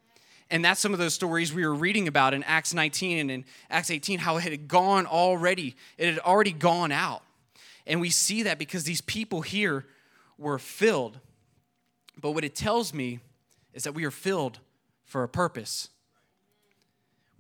[0.50, 3.46] And that's some of those stories we were reading about in Acts 19 and in
[3.70, 5.76] Acts 18, how it had gone already.
[5.98, 7.24] It had already gone out.
[7.88, 9.86] And we see that because these people here
[10.38, 11.20] were filled.
[12.20, 13.20] But what it tells me
[13.74, 14.60] is that we are filled
[15.06, 15.90] for a purpose.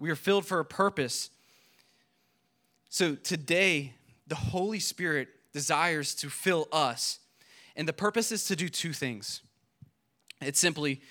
[0.01, 1.29] We are filled for a purpose.
[2.89, 3.93] So today,
[4.25, 7.19] the Holy Spirit desires to fill us.
[7.75, 9.41] And the purpose is to do two things.
[10.41, 11.01] It's simply,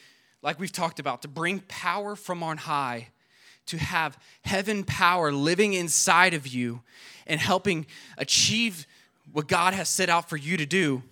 [0.42, 3.10] like we've talked about, to bring power from on high,
[3.66, 6.82] to have heaven power living inside of you
[7.28, 7.86] and helping
[8.18, 8.88] achieve
[9.30, 11.04] what God has set out for you to do.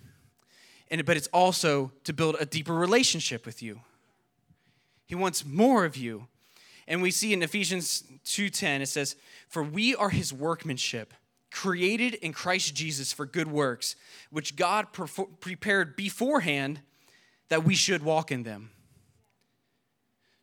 [0.91, 3.79] And, but it's also to build a deeper relationship with you.
[5.05, 6.27] He wants more of you.
[6.89, 9.15] And we see in Ephesians 2:10 it says,
[9.47, 11.13] "For we are his workmanship,
[11.51, 13.95] created in Christ Jesus for good works,
[14.31, 16.81] which God prepared beforehand
[17.47, 18.71] that we should walk in them."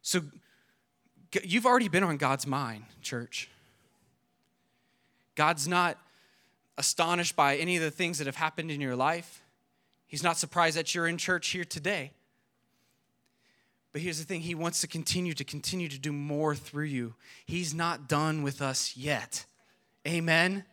[0.03, 0.31] So
[1.43, 3.51] you've already been on God's mind, church.
[5.35, 6.01] God's not
[6.79, 9.43] astonished by any of the things that have happened in your life.
[10.07, 12.13] He's not surprised that you're in church here today.
[13.97, 17.15] But here's the thing He wants to continue to continue to do more through you.
[17.47, 19.47] He's not done with us yet.
[20.07, 20.65] Amen.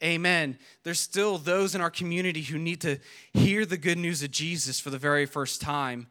[0.00, 0.56] Amen.
[0.84, 2.98] There's still those in our community who need to
[3.34, 6.06] hear the good news of Jesus for the very first time.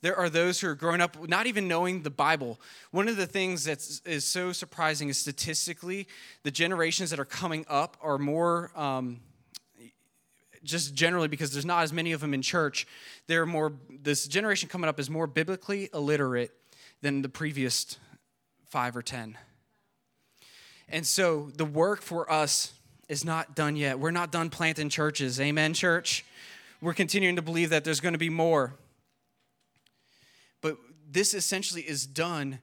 [0.00, 2.60] There are those who are growing up not even knowing the Bible.
[2.90, 6.08] One of the things that is so surprising is statistically,
[6.42, 8.72] the generations that are coming up are more.
[8.74, 9.20] Um,
[10.64, 12.86] just generally because there's not as many of them in church,
[13.26, 16.52] they're more, this generation coming up is more biblically illiterate
[17.00, 17.98] than the previous
[18.68, 19.36] five or 10.
[20.88, 22.72] And so the work for us
[23.08, 23.98] is not done yet.
[23.98, 25.40] We're not done planting churches.
[25.40, 26.24] Amen, church?
[26.80, 28.74] We're continuing to believe that there's going to be more.
[30.60, 30.76] But
[31.10, 32.60] this essentially is done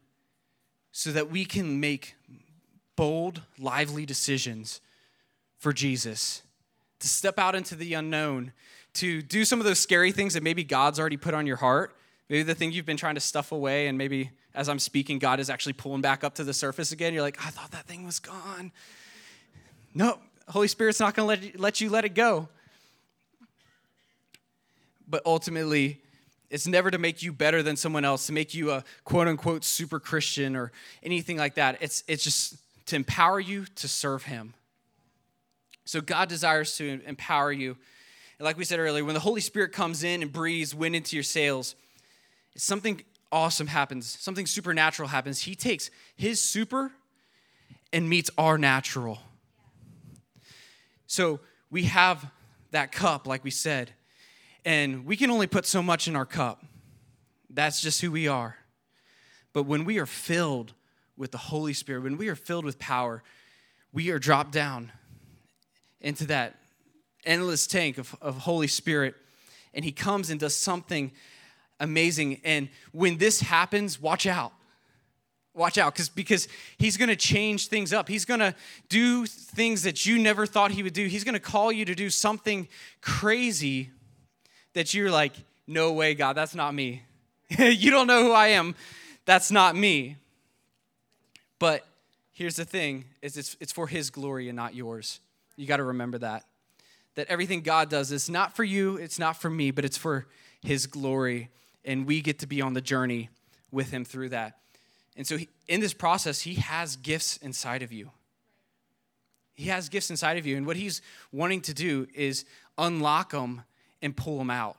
[0.91, 2.15] so that we can make
[2.95, 4.81] bold, lively decisions
[5.57, 6.41] for Jesus
[6.99, 8.51] to step out into the unknown,
[8.95, 11.95] to do some of those scary things that maybe God's already put on your heart.
[12.29, 15.39] Maybe the thing you've been trying to stuff away, and maybe as I'm speaking, God
[15.39, 17.13] is actually pulling back up to the surface again.
[17.13, 18.71] You're like, I thought that thing was gone.
[19.93, 22.49] No, Holy Spirit's not going to let let you let it go.
[25.07, 26.01] But ultimately,
[26.49, 29.63] it's never to make you better than someone else, to make you a quote unquote
[29.63, 30.71] super Christian or
[31.03, 31.77] anything like that.
[31.81, 32.57] It's, it's just
[32.87, 34.53] to empower you to serve Him.
[35.89, 37.75] So God desires to empower you.
[38.37, 41.15] And like we said earlier, when the Holy Spirit comes in and breathes wind into
[41.15, 41.73] your sails,
[42.55, 45.41] something awesome happens, something supernatural happens.
[45.41, 46.91] He takes his super
[47.91, 49.17] and meets our natural.
[51.07, 51.39] So
[51.71, 52.23] we have
[52.69, 53.89] that cup, like we said,
[54.63, 56.63] and we can only put so much in our cup.
[57.49, 58.57] That's just who we are.
[59.53, 60.73] But when we are filled
[61.17, 63.23] with the Holy Spirit, when we are filled with power,
[63.91, 64.91] we are dropped down
[66.01, 66.55] into that
[67.25, 69.15] endless tank of, of Holy Spirit,
[69.73, 71.11] and He comes and does something
[71.79, 72.41] amazing.
[72.43, 74.53] And when this happens, watch out.
[75.55, 78.07] Watch out, because because he's gonna change things up.
[78.07, 78.55] He's gonna
[78.87, 81.07] do things that you never thought he would do.
[81.07, 82.67] He's gonna call you to do something
[83.01, 83.89] crazy
[84.73, 85.33] that you're like,
[85.67, 87.03] no way, God, that's not me.
[87.49, 88.75] you don't know who I am.
[89.25, 90.17] That's not me.
[91.57, 91.85] But
[92.31, 95.19] here's the thing is it's, it's for his glory and not yours.
[95.59, 96.45] You got to remember that.
[97.15, 100.25] That everything God does is not for you, it's not for me, but it's for
[100.61, 101.49] His glory.
[101.83, 103.29] And we get to be on the journey
[103.69, 104.57] with Him through that.
[105.17, 108.11] And so, he, in this process, He has gifts inside of you.
[109.53, 110.55] He has gifts inside of you.
[110.55, 111.01] And what He's
[111.33, 112.45] wanting to do is
[112.77, 113.63] unlock them
[114.01, 114.77] and pull them out.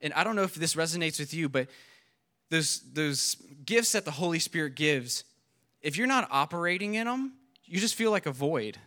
[0.00, 1.68] And I don't know if this resonates with you, but
[2.48, 5.24] those, those gifts that the Holy Spirit gives,
[5.82, 7.34] if you're not operating in them,
[7.66, 8.78] you just feel like a void.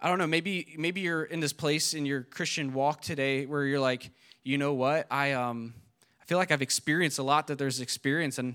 [0.00, 3.64] I don't know, maybe maybe you're in this place in your Christian walk today where
[3.64, 4.10] you're like,
[4.44, 5.06] you know what?
[5.10, 5.74] I um
[6.20, 8.54] I feel like I've experienced a lot that there's experience and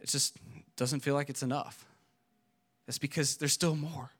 [0.00, 0.36] it just
[0.76, 1.86] doesn't feel like it's enough.
[2.86, 4.10] That's because there's still more.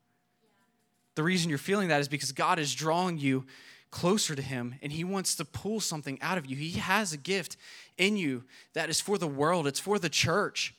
[1.14, 3.44] The reason you're feeling that is because God is drawing you
[3.90, 6.56] closer to Him and He wants to pull something out of you.
[6.56, 7.56] He has a gift
[7.98, 10.74] in you that is for the world, it's for the church.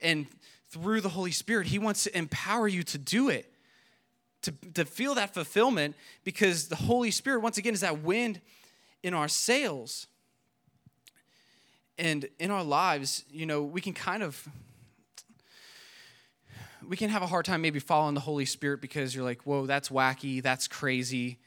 [0.00, 0.26] And
[0.68, 3.52] through the Holy Spirit, He wants to empower you to do it,
[4.46, 8.40] to, to feel that fulfillment, because the Holy Spirit, once again, is that wind
[9.02, 10.06] in our sails.
[11.98, 14.48] And in our lives, you know, we can kind of
[16.88, 19.66] we can have a hard time maybe following the Holy Spirit because you're like, whoa,
[19.66, 21.38] that's wacky, that's crazy.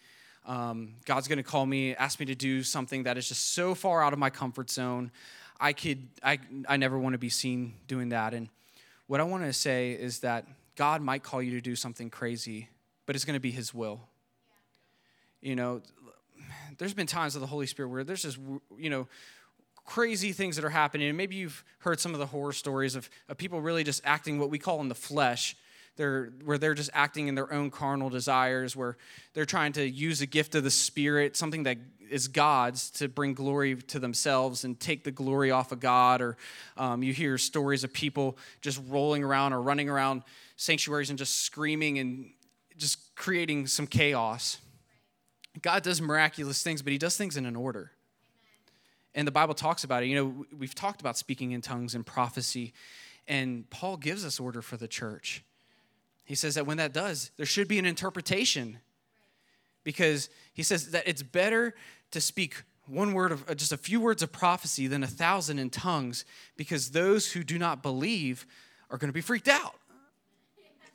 [0.45, 3.73] Um, God's going to call me, ask me to do something that is just so
[3.75, 5.11] far out of my comfort zone.
[5.59, 8.33] I could, I, I never want to be seen doing that.
[8.33, 8.49] And
[9.07, 12.67] what I want to say is that God might call you to do something crazy,
[13.09, 14.01] but it's going to be His will.
[15.41, 15.81] You know,
[16.77, 18.37] there's been times of the Holy Spirit where there's just,
[18.77, 19.07] you know,
[19.83, 21.07] crazy things that are happening.
[21.07, 24.37] And maybe you've heard some of the horror stories of, of people really just acting
[24.37, 25.57] what we call in the flesh.
[25.95, 28.95] They're, where they're just acting in their own carnal desires, where
[29.33, 31.79] they're trying to use a gift of the Spirit, something that
[32.11, 36.21] is God's, to bring glory to themselves and take the glory off of God.
[36.21, 36.37] Or
[36.77, 40.21] um, you hear stories of people just rolling around or running around
[40.57, 42.29] sanctuaries and just screaming and
[42.79, 44.57] just creating some chaos.
[45.61, 47.91] God does miraculous things, but He does things in an order
[49.15, 50.07] and the Bible talks about it.
[50.07, 52.73] You know, we've talked about speaking in tongues and prophecy,
[53.27, 55.43] and Paul gives us order for the church.
[56.25, 58.79] He says that when that does, there should be an interpretation
[59.83, 61.73] because he says that it's better
[62.11, 65.59] to speak one word of uh, just a few words of prophecy than a thousand
[65.59, 68.45] in tongues because those who do not believe
[68.89, 69.75] are going to be freaked out.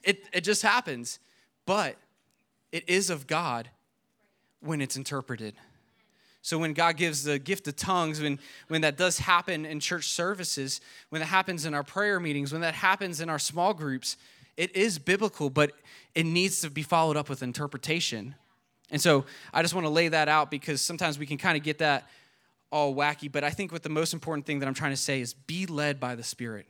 [0.02, 1.18] It, it just happens,
[1.66, 1.96] but
[2.72, 3.70] it is of God
[4.60, 5.54] when it's interpreted.
[6.42, 10.08] So when God gives the gift of tongues, when, when that does happen in church
[10.08, 14.18] services, when that happens in our prayer meetings, when that happens in our small groups,
[14.56, 15.72] it is biblical, but
[16.14, 18.34] it needs to be followed up with interpretation.
[18.90, 21.62] And so I just want to lay that out because sometimes we can kind of
[21.62, 22.08] get that
[22.70, 23.32] all wacky.
[23.32, 25.64] But I think what the most important thing that I'm trying to say is be
[25.64, 26.66] led by the Spirit.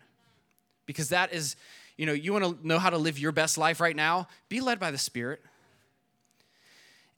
[0.86, 1.56] Because that is,
[1.96, 4.60] you know, you want to know how to live your best life right now, be
[4.60, 5.42] led by the Spirit.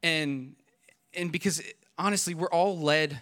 [0.02, 0.54] And
[1.14, 1.62] and because
[1.98, 3.20] honestly, we're all led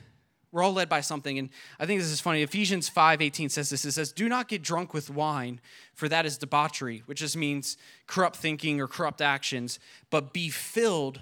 [0.50, 1.36] we're all led by something.
[1.36, 2.42] And i think this is funny.
[2.42, 3.84] Ephesians 5 18 says this.
[3.84, 5.60] It says do not get drunk with wine
[5.94, 9.78] for that is debauchery which just means corrupt thinking or corrupt actions
[10.10, 11.20] but be filled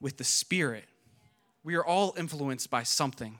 [0.00, 0.84] with the spirit.
[1.64, 3.38] We are all influenced by something.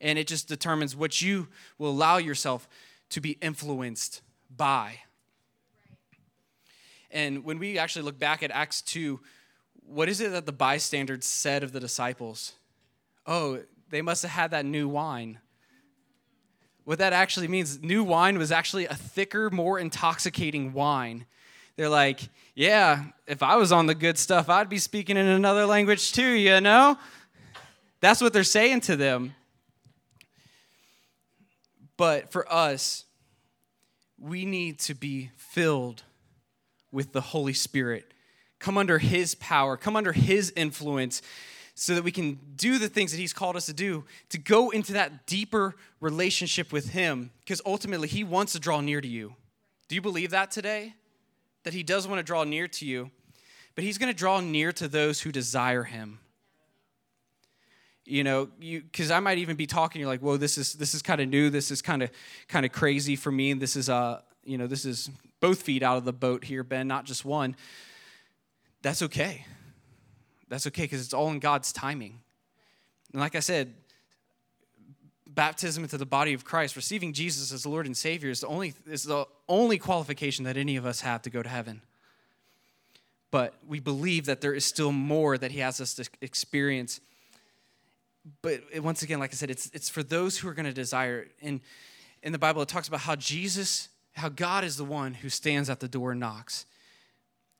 [0.00, 2.68] And it just determines what you will allow yourself
[3.10, 4.20] to be influenced
[4.54, 5.00] by
[7.10, 9.20] and when we actually look back at acts 2
[9.86, 12.52] what is it that the bystanders said of the disciples?
[13.26, 15.38] Oh, they must have had that new wine.
[16.84, 21.26] What that actually means, new wine was actually a thicker, more intoxicating wine.
[21.76, 22.20] They're like,
[22.54, 26.30] yeah, if I was on the good stuff, I'd be speaking in another language too,
[26.30, 26.96] you know?
[28.00, 29.34] That's what they're saying to them.
[31.96, 33.04] But for us,
[34.18, 36.02] we need to be filled
[36.96, 38.14] with the Holy Spirit
[38.58, 41.22] come under His power, come under His influence,
[41.74, 44.70] so that we can do the things that He's called us to do, to go
[44.70, 49.34] into that deeper relationship with Him, because ultimately He wants to draw near to you.
[49.88, 50.94] Do you believe that today?
[51.64, 53.10] That He does want to draw near to you,
[53.74, 56.18] but He's going to draw near to those who desire Him.
[58.06, 60.00] You know, you because I might even be talking.
[60.00, 61.50] You're like, "Whoa, this is this is kind of new.
[61.50, 62.10] This is kind of
[62.46, 63.52] kind of crazy for me.
[63.52, 66.88] This is uh, you know, this is both feet out of the boat here, Ben,
[66.88, 67.56] not just one."
[68.86, 69.44] that's okay.
[70.48, 72.20] That's okay because it's all in God's timing.
[73.12, 73.74] And like I said,
[75.26, 78.74] baptism into the body of Christ, receiving Jesus as Lord and Savior is the only
[78.88, 81.82] is the only qualification that any of us have to go to heaven.
[83.32, 87.00] But we believe that there is still more that He has us to experience.
[88.40, 91.22] But once again, like I said, it's it's for those who are going to desire
[91.22, 91.32] it.
[91.42, 91.60] And
[92.22, 95.68] in the Bible, it talks about how Jesus, how God is the one who stands
[95.68, 96.64] at the door and knocks.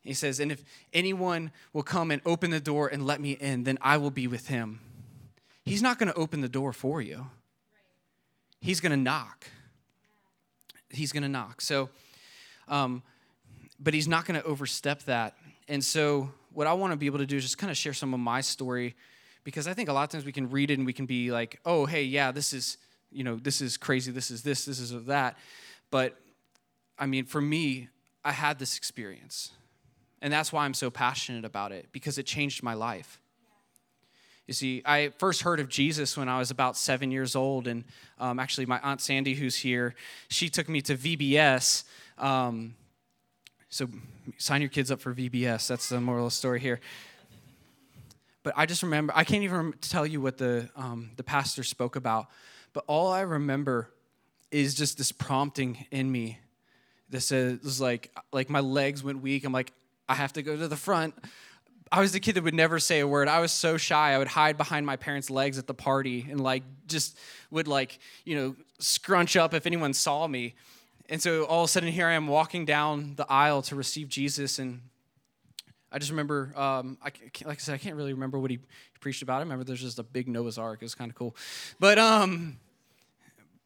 [0.02, 3.64] He says, And if anyone will come and open the door and let me in,
[3.64, 4.80] then I will be with him.
[5.64, 7.26] He's not going to open the door for you,
[8.60, 9.46] he's going to knock.
[10.88, 11.60] He's going to knock.
[11.60, 11.90] So,
[12.68, 13.02] um,
[13.78, 15.34] but he's not going to overstep that.
[15.68, 17.92] And so, what I want to be able to do is just kind of share
[17.92, 18.94] some of my story
[19.44, 21.32] because I think a lot of times we can read it and we can be
[21.32, 22.78] like, oh, hey, yeah, this is,
[23.10, 25.36] you know, this is crazy, this is this, this is that.
[25.90, 26.16] But
[26.98, 27.88] I mean, for me,
[28.24, 29.52] I had this experience.
[30.22, 33.20] And that's why I'm so passionate about it because it changed my life.
[34.46, 37.84] You see, I first heard of Jesus when I was about seven years old, and
[38.18, 39.96] um, actually, my aunt Sandy, who's here,
[40.28, 41.82] she took me to VBS.
[42.16, 42.76] Um,
[43.68, 43.88] so,
[44.38, 45.66] sign your kids up for VBS.
[45.66, 46.80] That's the moral story here.
[48.44, 51.96] But I just remember, I can't even tell you what the um, the pastor spoke
[51.96, 52.28] about,
[52.72, 53.90] but all I remember
[54.52, 56.38] is just this prompting in me.
[57.08, 59.44] This is like, like my legs went weak.
[59.44, 59.72] I'm like,
[60.08, 61.14] I have to go to the front.
[61.90, 63.28] I was the kid that would never say a word.
[63.28, 64.12] I was so shy.
[64.12, 67.16] I would hide behind my parents' legs at the party and like just
[67.50, 70.54] would like, you know, scrunch up if anyone saw me.
[71.08, 74.08] And so all of a sudden here I am walking down the aisle to receive
[74.08, 74.80] Jesus and
[75.92, 77.12] I just remember, um, I,
[77.44, 78.58] like I said, I can't really remember what he
[79.00, 79.36] preached about.
[79.36, 80.80] I remember there's just a big Noah's Ark.
[80.82, 81.36] It was kind of cool.
[81.78, 82.58] But, um,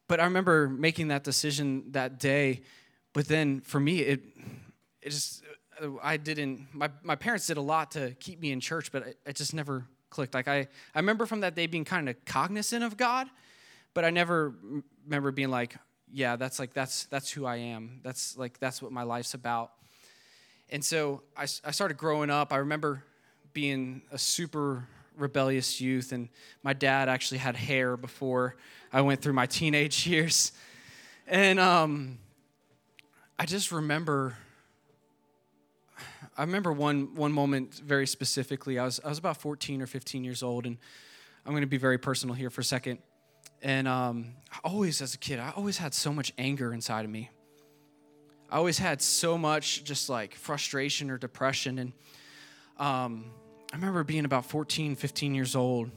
[0.07, 2.61] but I remember making that decision that day.
[3.13, 4.23] But then for me, it,
[5.03, 5.43] it just
[6.03, 9.19] I didn't, my, my parents did a lot to keep me in church, but it,
[9.27, 10.35] it just never clicked.
[10.35, 13.29] Like, I, I remember from that day being kind of cognizant of God,
[13.95, 14.55] but I never
[15.05, 15.77] remember being like,
[16.13, 18.01] yeah, that's like, that's, that's who I am.
[18.03, 19.73] That's like, that's what my life's about.
[20.69, 22.53] And so I, I started growing up.
[22.53, 23.05] I remember
[23.53, 24.87] being a super
[25.17, 26.29] rebellious youth, and
[26.63, 28.57] my dad actually had hair before
[28.93, 30.53] I went through my teenage years.
[31.27, 32.19] And um,
[33.41, 34.37] I just remember
[36.37, 38.79] I remember one, one moment very specifically.
[38.79, 40.77] I was, I was about 14 or 15 years old, and
[41.47, 42.99] I'm going to be very personal here for a second.
[43.63, 47.31] And um, always, as a kid, I always had so much anger inside of me.
[48.51, 51.79] I always had so much just like frustration or depression.
[51.79, 51.93] And
[52.77, 53.25] um,
[53.73, 55.91] I remember being about 14, 15 years old,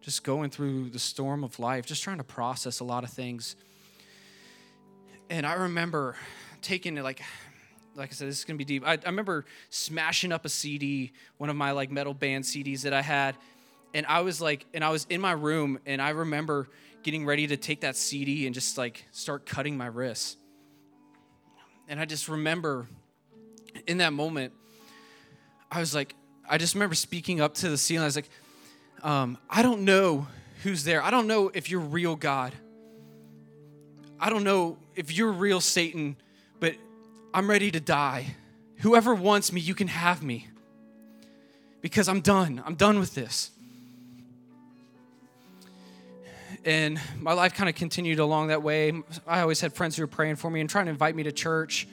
[0.00, 3.56] just going through the storm of life, just trying to process a lot of things.
[5.28, 6.14] And I remember
[6.68, 7.22] taking it like
[7.94, 8.86] like I said, this is gonna be deep.
[8.86, 12.92] I, I remember smashing up a CD, one of my like metal band CDs that
[12.92, 13.34] I had,
[13.94, 16.68] and I was like, and I was in my room, and I remember
[17.02, 20.36] getting ready to take that CD and just like start cutting my wrists.
[21.88, 22.86] And I just remember
[23.86, 24.52] in that moment,
[25.72, 26.14] I was like,
[26.48, 28.02] I just remember speaking up to the ceiling.
[28.02, 28.30] I was like,
[29.02, 30.26] um, I don't know
[30.62, 31.02] who's there.
[31.02, 32.52] I don't know if you're real God.
[34.20, 36.16] I don't know if you're real Satan,
[36.60, 36.74] but
[37.32, 38.34] I'm ready to die.
[38.78, 40.48] Whoever wants me, you can have me.
[41.80, 42.62] Because I'm done.
[42.64, 43.50] I'm done with this.
[46.64, 48.92] And my life kind of continued along that way.
[49.26, 51.32] I always had friends who were praying for me and trying to invite me to
[51.32, 51.86] church.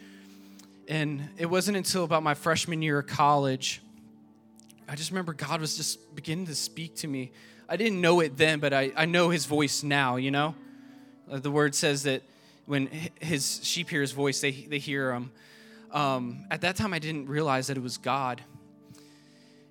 [0.88, 3.82] And it wasn't until about my freshman year of college,
[4.88, 7.32] I just remember God was just beginning to speak to me.
[7.68, 10.54] I didn't know it then, but I, I know his voice now, you know?
[11.28, 12.22] The word says that
[12.66, 12.90] when
[13.20, 15.32] his sheep hear his voice, they, they hear him.
[15.92, 18.42] Um, at that time, I didn't realize that it was God.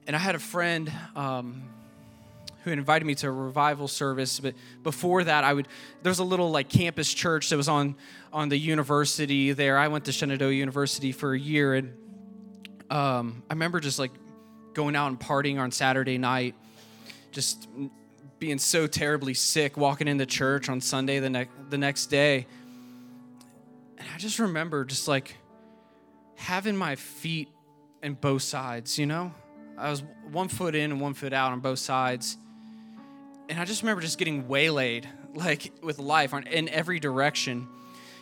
[0.07, 1.62] And I had a friend um,
[2.62, 4.40] who invited me to a revival service.
[4.40, 5.68] But before that, I would
[6.03, 7.95] there's a little like campus church that was on
[8.32, 9.78] on the university there.
[9.78, 11.95] I went to Shenandoah University for a year, and
[12.90, 14.12] um, I remember just like
[14.72, 16.55] going out and partying on Saturday night,
[17.32, 17.68] just
[18.38, 22.47] being so terribly sick, walking into church on Sunday the next the next day.
[24.05, 25.34] And I just remember just like
[26.36, 27.48] having my feet
[28.02, 29.32] in both sides, you know?
[29.78, 32.36] I was one foot in and one foot out on both sides.
[33.48, 37.66] And I just remember just getting waylaid, like with life in every direction.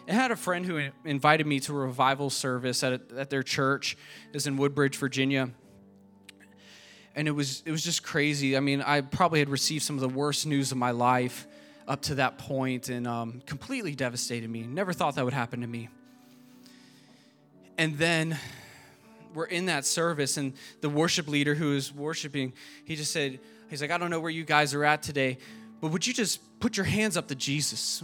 [0.06, 3.30] And I had a friend who invited me to a revival service at, a, at
[3.30, 3.96] their church.
[4.32, 5.50] Was in Woodbridge, Virginia.
[7.16, 8.56] And it was, it was just crazy.
[8.56, 11.48] I mean, I probably had received some of the worst news of my life
[11.92, 14.62] up to that point and um, completely devastated me.
[14.62, 15.90] Never thought that would happen to me.
[17.76, 18.38] And then
[19.34, 22.54] we're in that service, and the worship leader who is worshiping,
[22.86, 23.38] he just said,
[23.68, 25.36] He's like, I don't know where you guys are at today,
[25.82, 28.02] but would you just put your hands up to Jesus?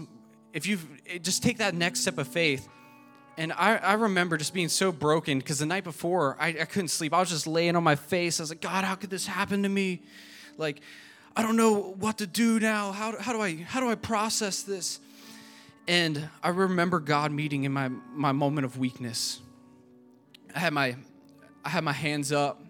[0.53, 0.79] If you
[1.23, 2.69] just take that next step of faith.
[3.39, 6.89] And I, I remember just being so broken because the night before I, I couldn't
[6.89, 7.15] sleep.
[7.15, 8.41] I was just laying on my face.
[8.41, 10.03] I was like, God, how could this happen to me?
[10.57, 10.81] Like,
[11.37, 12.93] I don't know what to do now.
[12.93, 15.01] How, how, do, I, how do I process this?
[15.87, 19.41] And I remember God meeting in my, my moment of weakness.
[20.55, 20.97] I had my,
[21.65, 22.61] I had my hands up.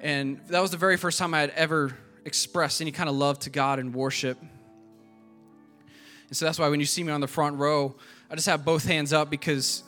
[0.00, 3.38] And that was the very first time I had ever expressed any kind of love
[3.40, 4.38] to God and worship.
[4.40, 7.94] And so that's why when you see me on the front row,
[8.30, 9.82] I just have both hands up because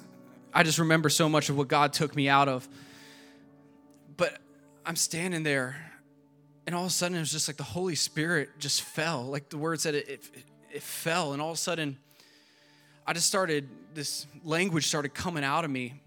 [0.53, 2.68] I just remember so much of what God took me out of.
[4.16, 4.38] But
[4.84, 5.76] I'm standing there,
[6.67, 9.25] and all of a sudden it was just like the Holy Spirit just fell.
[9.25, 10.25] Like the word said, it, it,
[10.73, 11.99] it fell, and all of a sudden
[13.07, 16.01] I just started, this language started coming out of me.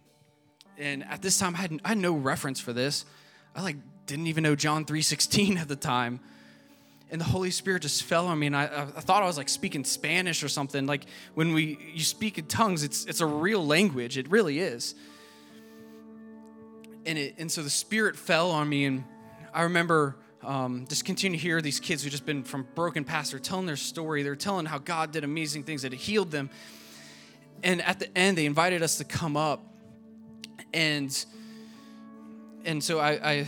[0.80, 3.06] And at this time, I had, I had no reference for this.
[3.56, 3.78] I like
[4.08, 6.20] didn't even know John 3.16 at the time.
[7.12, 9.48] And the Holy Spirit just fell on me, and I, I thought I was like
[9.48, 10.86] speaking Spanish or something.
[10.86, 11.06] Like
[11.36, 14.18] when we you speak in tongues, it's it's a real language.
[14.18, 14.94] It really is.
[17.06, 19.06] And it and so the Spirit fell on me, and
[19.54, 23.32] I remember um, just continue to hear these kids who just been from broken past.
[23.32, 24.24] They're telling their story.
[24.24, 26.50] They're telling how God did amazing things that healed them.
[27.64, 29.64] And at the end, they invited us to come up,
[30.74, 31.26] and
[32.66, 33.48] and so I, I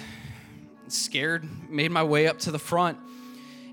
[0.88, 2.98] scared made my way up to the front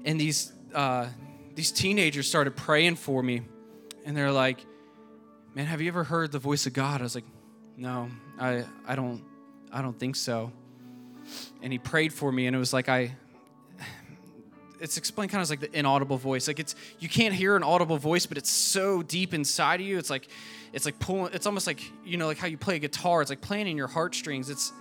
[0.06, 1.08] and these uh,
[1.54, 3.42] these teenagers started praying for me,
[4.06, 4.64] and they're like,
[5.54, 7.24] "Man, have you ever heard the voice of God?" I was like,
[7.76, 8.08] "No,
[8.38, 9.22] I I don't
[9.70, 10.52] I don't think so."
[11.62, 13.16] And he prayed for me, and it was like I.
[14.78, 16.46] It's explained kind of like the inaudible voice.
[16.46, 19.96] Like it's you can't hear an audible voice, but it's so deep inside of you.
[19.96, 20.28] It's like
[20.74, 21.32] it's like pulling.
[21.32, 23.22] It's almost like you know, like how you play a guitar.
[23.22, 24.50] It's like playing in your heartstrings.
[24.50, 24.72] It's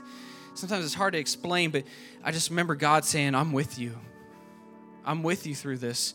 [0.54, 1.86] sometimes it's hard to explain, but
[2.26, 3.98] I just remember God saying, "I'm with you."
[5.06, 6.14] I'm with you through this.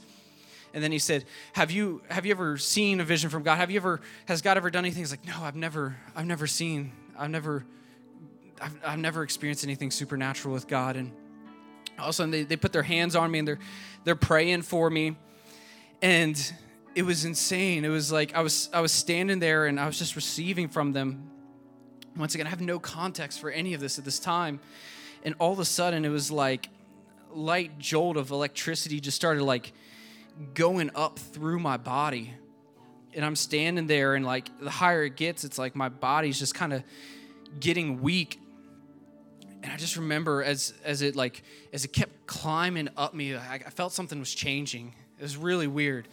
[0.73, 1.25] And then he said,
[1.55, 3.57] "Have you have you ever seen a vision from God?
[3.57, 6.47] Have you ever has God ever done anything?" He's like, "No, I've never I've never
[6.47, 7.65] seen I've never
[8.61, 11.13] I've, I've never experienced anything supernatural with God." And
[11.99, 13.59] all of a sudden, they, they put their hands on me and they're
[14.05, 15.17] they're praying for me,
[16.03, 16.53] and
[16.95, 17.85] it was insane.
[17.85, 20.93] It was like I was I was standing there and I was just receiving from
[20.93, 21.31] them.
[22.17, 24.61] Once again, I have no context for any of this at this time,
[25.25, 26.69] and all of a sudden, it was like
[27.33, 29.73] light jolt of electricity just started like
[30.55, 32.35] going up through my body.
[33.13, 36.55] And I'm standing there, and like the higher it gets, it's like my body's just
[36.55, 36.85] kind of
[37.59, 38.41] getting weak.
[39.63, 41.43] And I just remember as as it like
[41.73, 44.95] as it kept climbing up me, I, I felt something was changing.
[45.19, 46.09] It was really weird.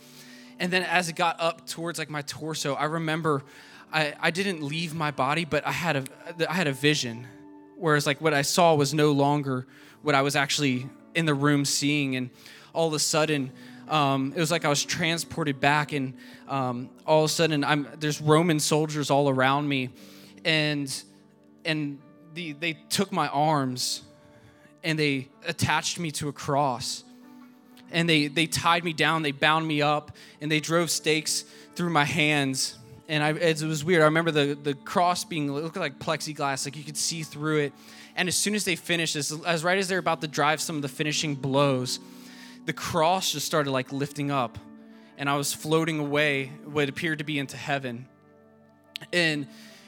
[0.59, 3.43] And then as it got up towards like my torso, I remember
[3.91, 6.03] I, I didn't leave my body, but I had a
[6.49, 7.27] I had a vision.
[7.75, 9.67] Whereas like what I saw was no longer
[10.01, 12.29] what I was actually in the room seeing, and
[12.73, 13.51] all of a sudden,
[13.87, 16.13] um, it was like I was transported back, and
[16.47, 19.89] um, all of a sudden, I'm there's Roman soldiers all around me,
[20.43, 21.03] and
[21.65, 21.99] and
[22.38, 24.03] the, they took my arms,
[24.83, 27.03] and they attached me to a cross,
[27.91, 31.89] and they they tied me down, they bound me up, and they drove stakes through
[31.89, 32.77] my hands.
[33.09, 34.01] And I, it was weird.
[34.01, 37.73] I remember the, the cross being looked like plexiglass, like you could see through it.
[38.17, 40.75] And as soon as they finished, as, as right as they're about to drive some
[40.75, 41.99] of the finishing blows,
[42.65, 44.57] the cross just started like lifting up.
[45.17, 48.07] And I was floating away, what appeared to be into heaven.
[49.13, 49.47] And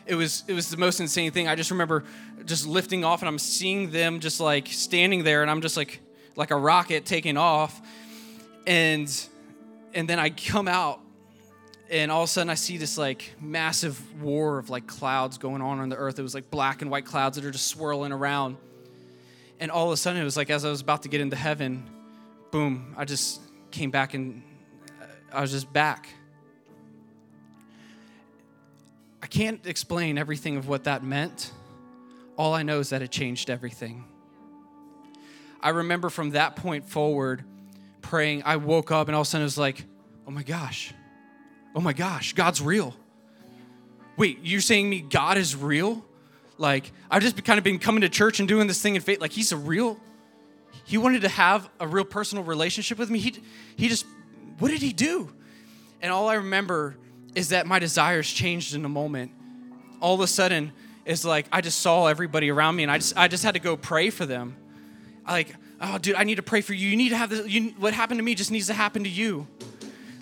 [0.10, 1.48] it was it was the most insane thing.
[1.48, 2.04] I just remember
[2.46, 6.00] just lifting off and I'm seeing them just like standing there and I'm just like
[6.36, 7.80] like a rocket taking off.
[8.66, 9.10] And
[9.94, 11.00] and then I come out
[11.92, 15.62] and all of a sudden I see this like massive war of like clouds going
[15.62, 16.18] on on the earth.
[16.18, 18.58] It was like black and white clouds that are just swirling around.
[19.60, 21.36] And all of a sudden it was like as I was about to get into
[21.36, 21.88] heaven,
[22.50, 24.42] boom, I just came back and
[25.00, 25.06] uh,
[25.38, 26.10] I was just back.
[29.30, 31.52] Can't explain everything of what that meant.
[32.38, 34.06] All I know is that it changed everything.
[35.62, 37.44] I remember from that point forward
[38.02, 39.86] praying, I woke up and all of a sudden it was like,
[40.26, 40.94] oh my gosh,
[41.76, 42.96] oh my gosh, God's real.
[44.16, 46.06] Wait, you're saying me God is real?
[46.58, 49.22] Like, I've just kind of been coming to church and doing this thing in faith.
[49.22, 49.98] Like, He's a real,
[50.84, 53.20] He wanted to have a real personal relationship with me.
[53.20, 53.36] He,
[53.78, 54.06] he just,
[54.60, 55.32] what did He do?
[56.02, 56.98] And all I remember
[57.36, 59.32] is that my desires changed in a moment.
[60.02, 60.72] All of a sudden,
[61.06, 63.60] it's like I just saw everybody around me and I just, I just had to
[63.60, 64.56] go pray for them.
[65.28, 66.88] Like, oh, dude, I need to pray for you.
[66.90, 69.10] You need to have this, you, what happened to me just needs to happen to
[69.10, 69.48] you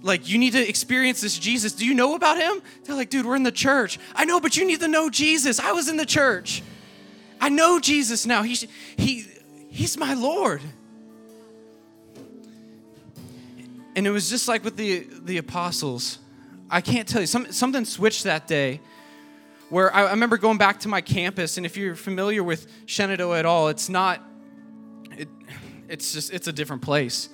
[0.01, 1.73] like you need to experience this Jesus.
[1.73, 2.61] Do you know about him?
[2.85, 3.99] They're like, dude, we're in the church.
[4.15, 5.59] I know, but you need to know Jesus.
[5.59, 6.63] I was in the church.
[7.39, 8.43] I know Jesus now.
[8.43, 8.55] He,
[8.97, 9.25] he,
[9.69, 10.61] he's my Lord.
[13.95, 16.19] And it was just like with the, the apostles.
[16.69, 18.81] I can't tell you, some, something switched that day
[19.69, 21.57] where I, I remember going back to my campus.
[21.57, 24.21] And if you're familiar with Shenandoah at all, it's not,
[25.17, 25.29] it,
[25.87, 27.29] it's just, it's a different place.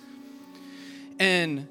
[1.20, 1.68] And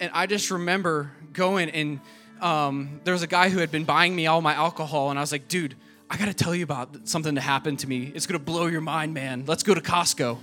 [0.00, 2.00] and I just remember going and
[2.40, 5.22] um, there was a guy who had been buying me all my alcohol, and I
[5.22, 5.76] was like, dude,
[6.10, 8.12] I gotta tell you about something that happened to me.
[8.14, 9.44] It's gonna blow your mind, man.
[9.46, 10.38] Let's go to Costco.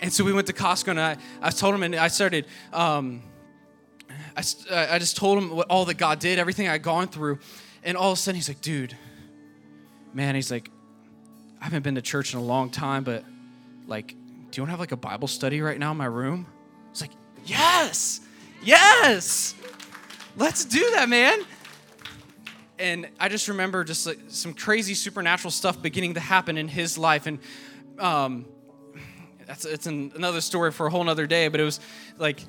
[0.00, 3.22] And so we went to Costco, and I, I told him, and I started, um,
[4.38, 7.40] I, I just told him what, all that God did, everything I'd gone through.
[7.82, 8.96] And all of a sudden, he's like, dude,
[10.12, 10.70] man, he's like,
[11.60, 13.24] I haven't been to church in a long time, but
[13.88, 16.46] like, do you want to have like a Bible study right now in my room?
[16.90, 17.10] It's like,
[17.44, 18.20] yes,
[18.62, 19.56] yes,
[20.36, 21.40] let's do that, man.
[22.78, 26.96] And I just remember just like some crazy supernatural stuff beginning to happen in his
[26.96, 27.26] life.
[27.26, 27.40] And
[27.98, 28.44] um,
[29.46, 31.80] that's it's an, another story for a whole nother day, but it was
[32.18, 32.40] like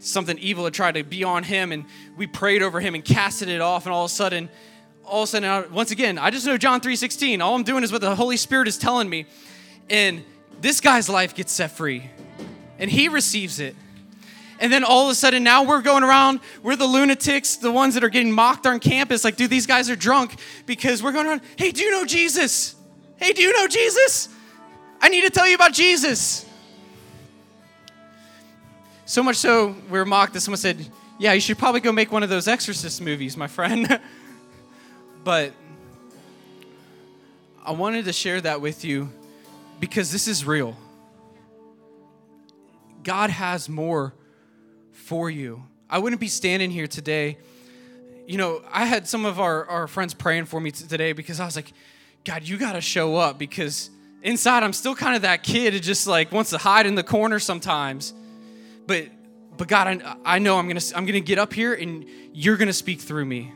[0.00, 1.84] something evil had tried to be on him, and
[2.16, 4.48] we prayed over him and casted it off, and all of a sudden,
[5.04, 7.40] all of a sudden, once again, I just know John 3:16.
[7.40, 9.26] All I'm doing is what the Holy Spirit is telling me.
[9.88, 10.22] And
[10.60, 12.10] this guy's life gets set free.
[12.78, 13.74] And he receives it.
[14.60, 17.94] And then all of a sudden, now we're going around, we're the lunatics, the ones
[17.94, 19.24] that are getting mocked on campus.
[19.24, 22.74] Like, dude, these guys are drunk because we're going around, hey, do you know Jesus?
[23.16, 24.28] Hey, do you know Jesus?
[25.00, 26.44] I need to tell you about Jesus.
[29.08, 30.86] So much so, we were mocked that someone said,
[31.18, 33.98] yeah, you should probably go make one of those exorcist movies, my friend.
[35.24, 35.54] but
[37.64, 39.08] I wanted to share that with you
[39.80, 40.76] because this is real.
[43.02, 44.12] God has more
[44.92, 45.62] for you.
[45.88, 47.38] I wouldn't be standing here today.
[48.26, 51.46] You know, I had some of our, our friends praying for me today because I
[51.46, 51.72] was like,
[52.26, 53.88] God, you got to show up because
[54.22, 57.02] inside I'm still kind of that kid who just like wants to hide in the
[57.02, 58.12] corner sometimes.
[58.88, 59.08] But
[59.56, 62.72] but God, I, I know I'm gonna I'm gonna get up here and you're gonna
[62.72, 63.52] speak through me.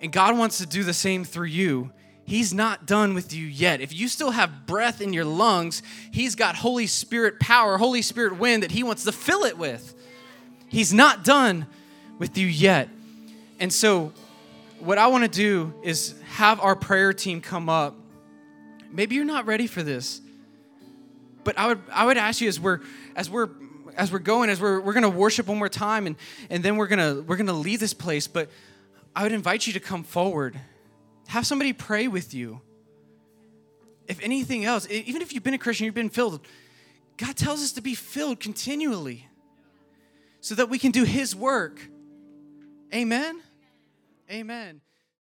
[0.00, 1.90] And God wants to do the same through you.
[2.26, 3.80] He's not done with you yet.
[3.80, 5.82] If you still have breath in your lungs,
[6.12, 9.94] He's got Holy Spirit power, Holy Spirit wind that He wants to fill it with.
[10.68, 11.66] He's not done
[12.18, 12.90] with you yet.
[13.58, 14.12] And so,
[14.80, 17.94] what I want to do is have our prayer team come up.
[18.92, 20.20] Maybe you're not ready for this,
[21.42, 22.80] but I would I would ask you as we're
[23.16, 23.48] as we're
[23.96, 26.14] as we're going as we're, we're to worship one more time and
[26.50, 28.48] and then we're to we're to leave this place but
[29.16, 30.60] i would invite you to come forward
[31.28, 32.60] have somebody pray with you.
[34.06, 36.46] If anything else, even if you've been a Christian, you've been filled,
[37.16, 39.28] God tells us to be filled continually
[40.40, 41.80] so that we can do His work.
[42.94, 43.40] Amen.
[44.30, 44.80] Amen.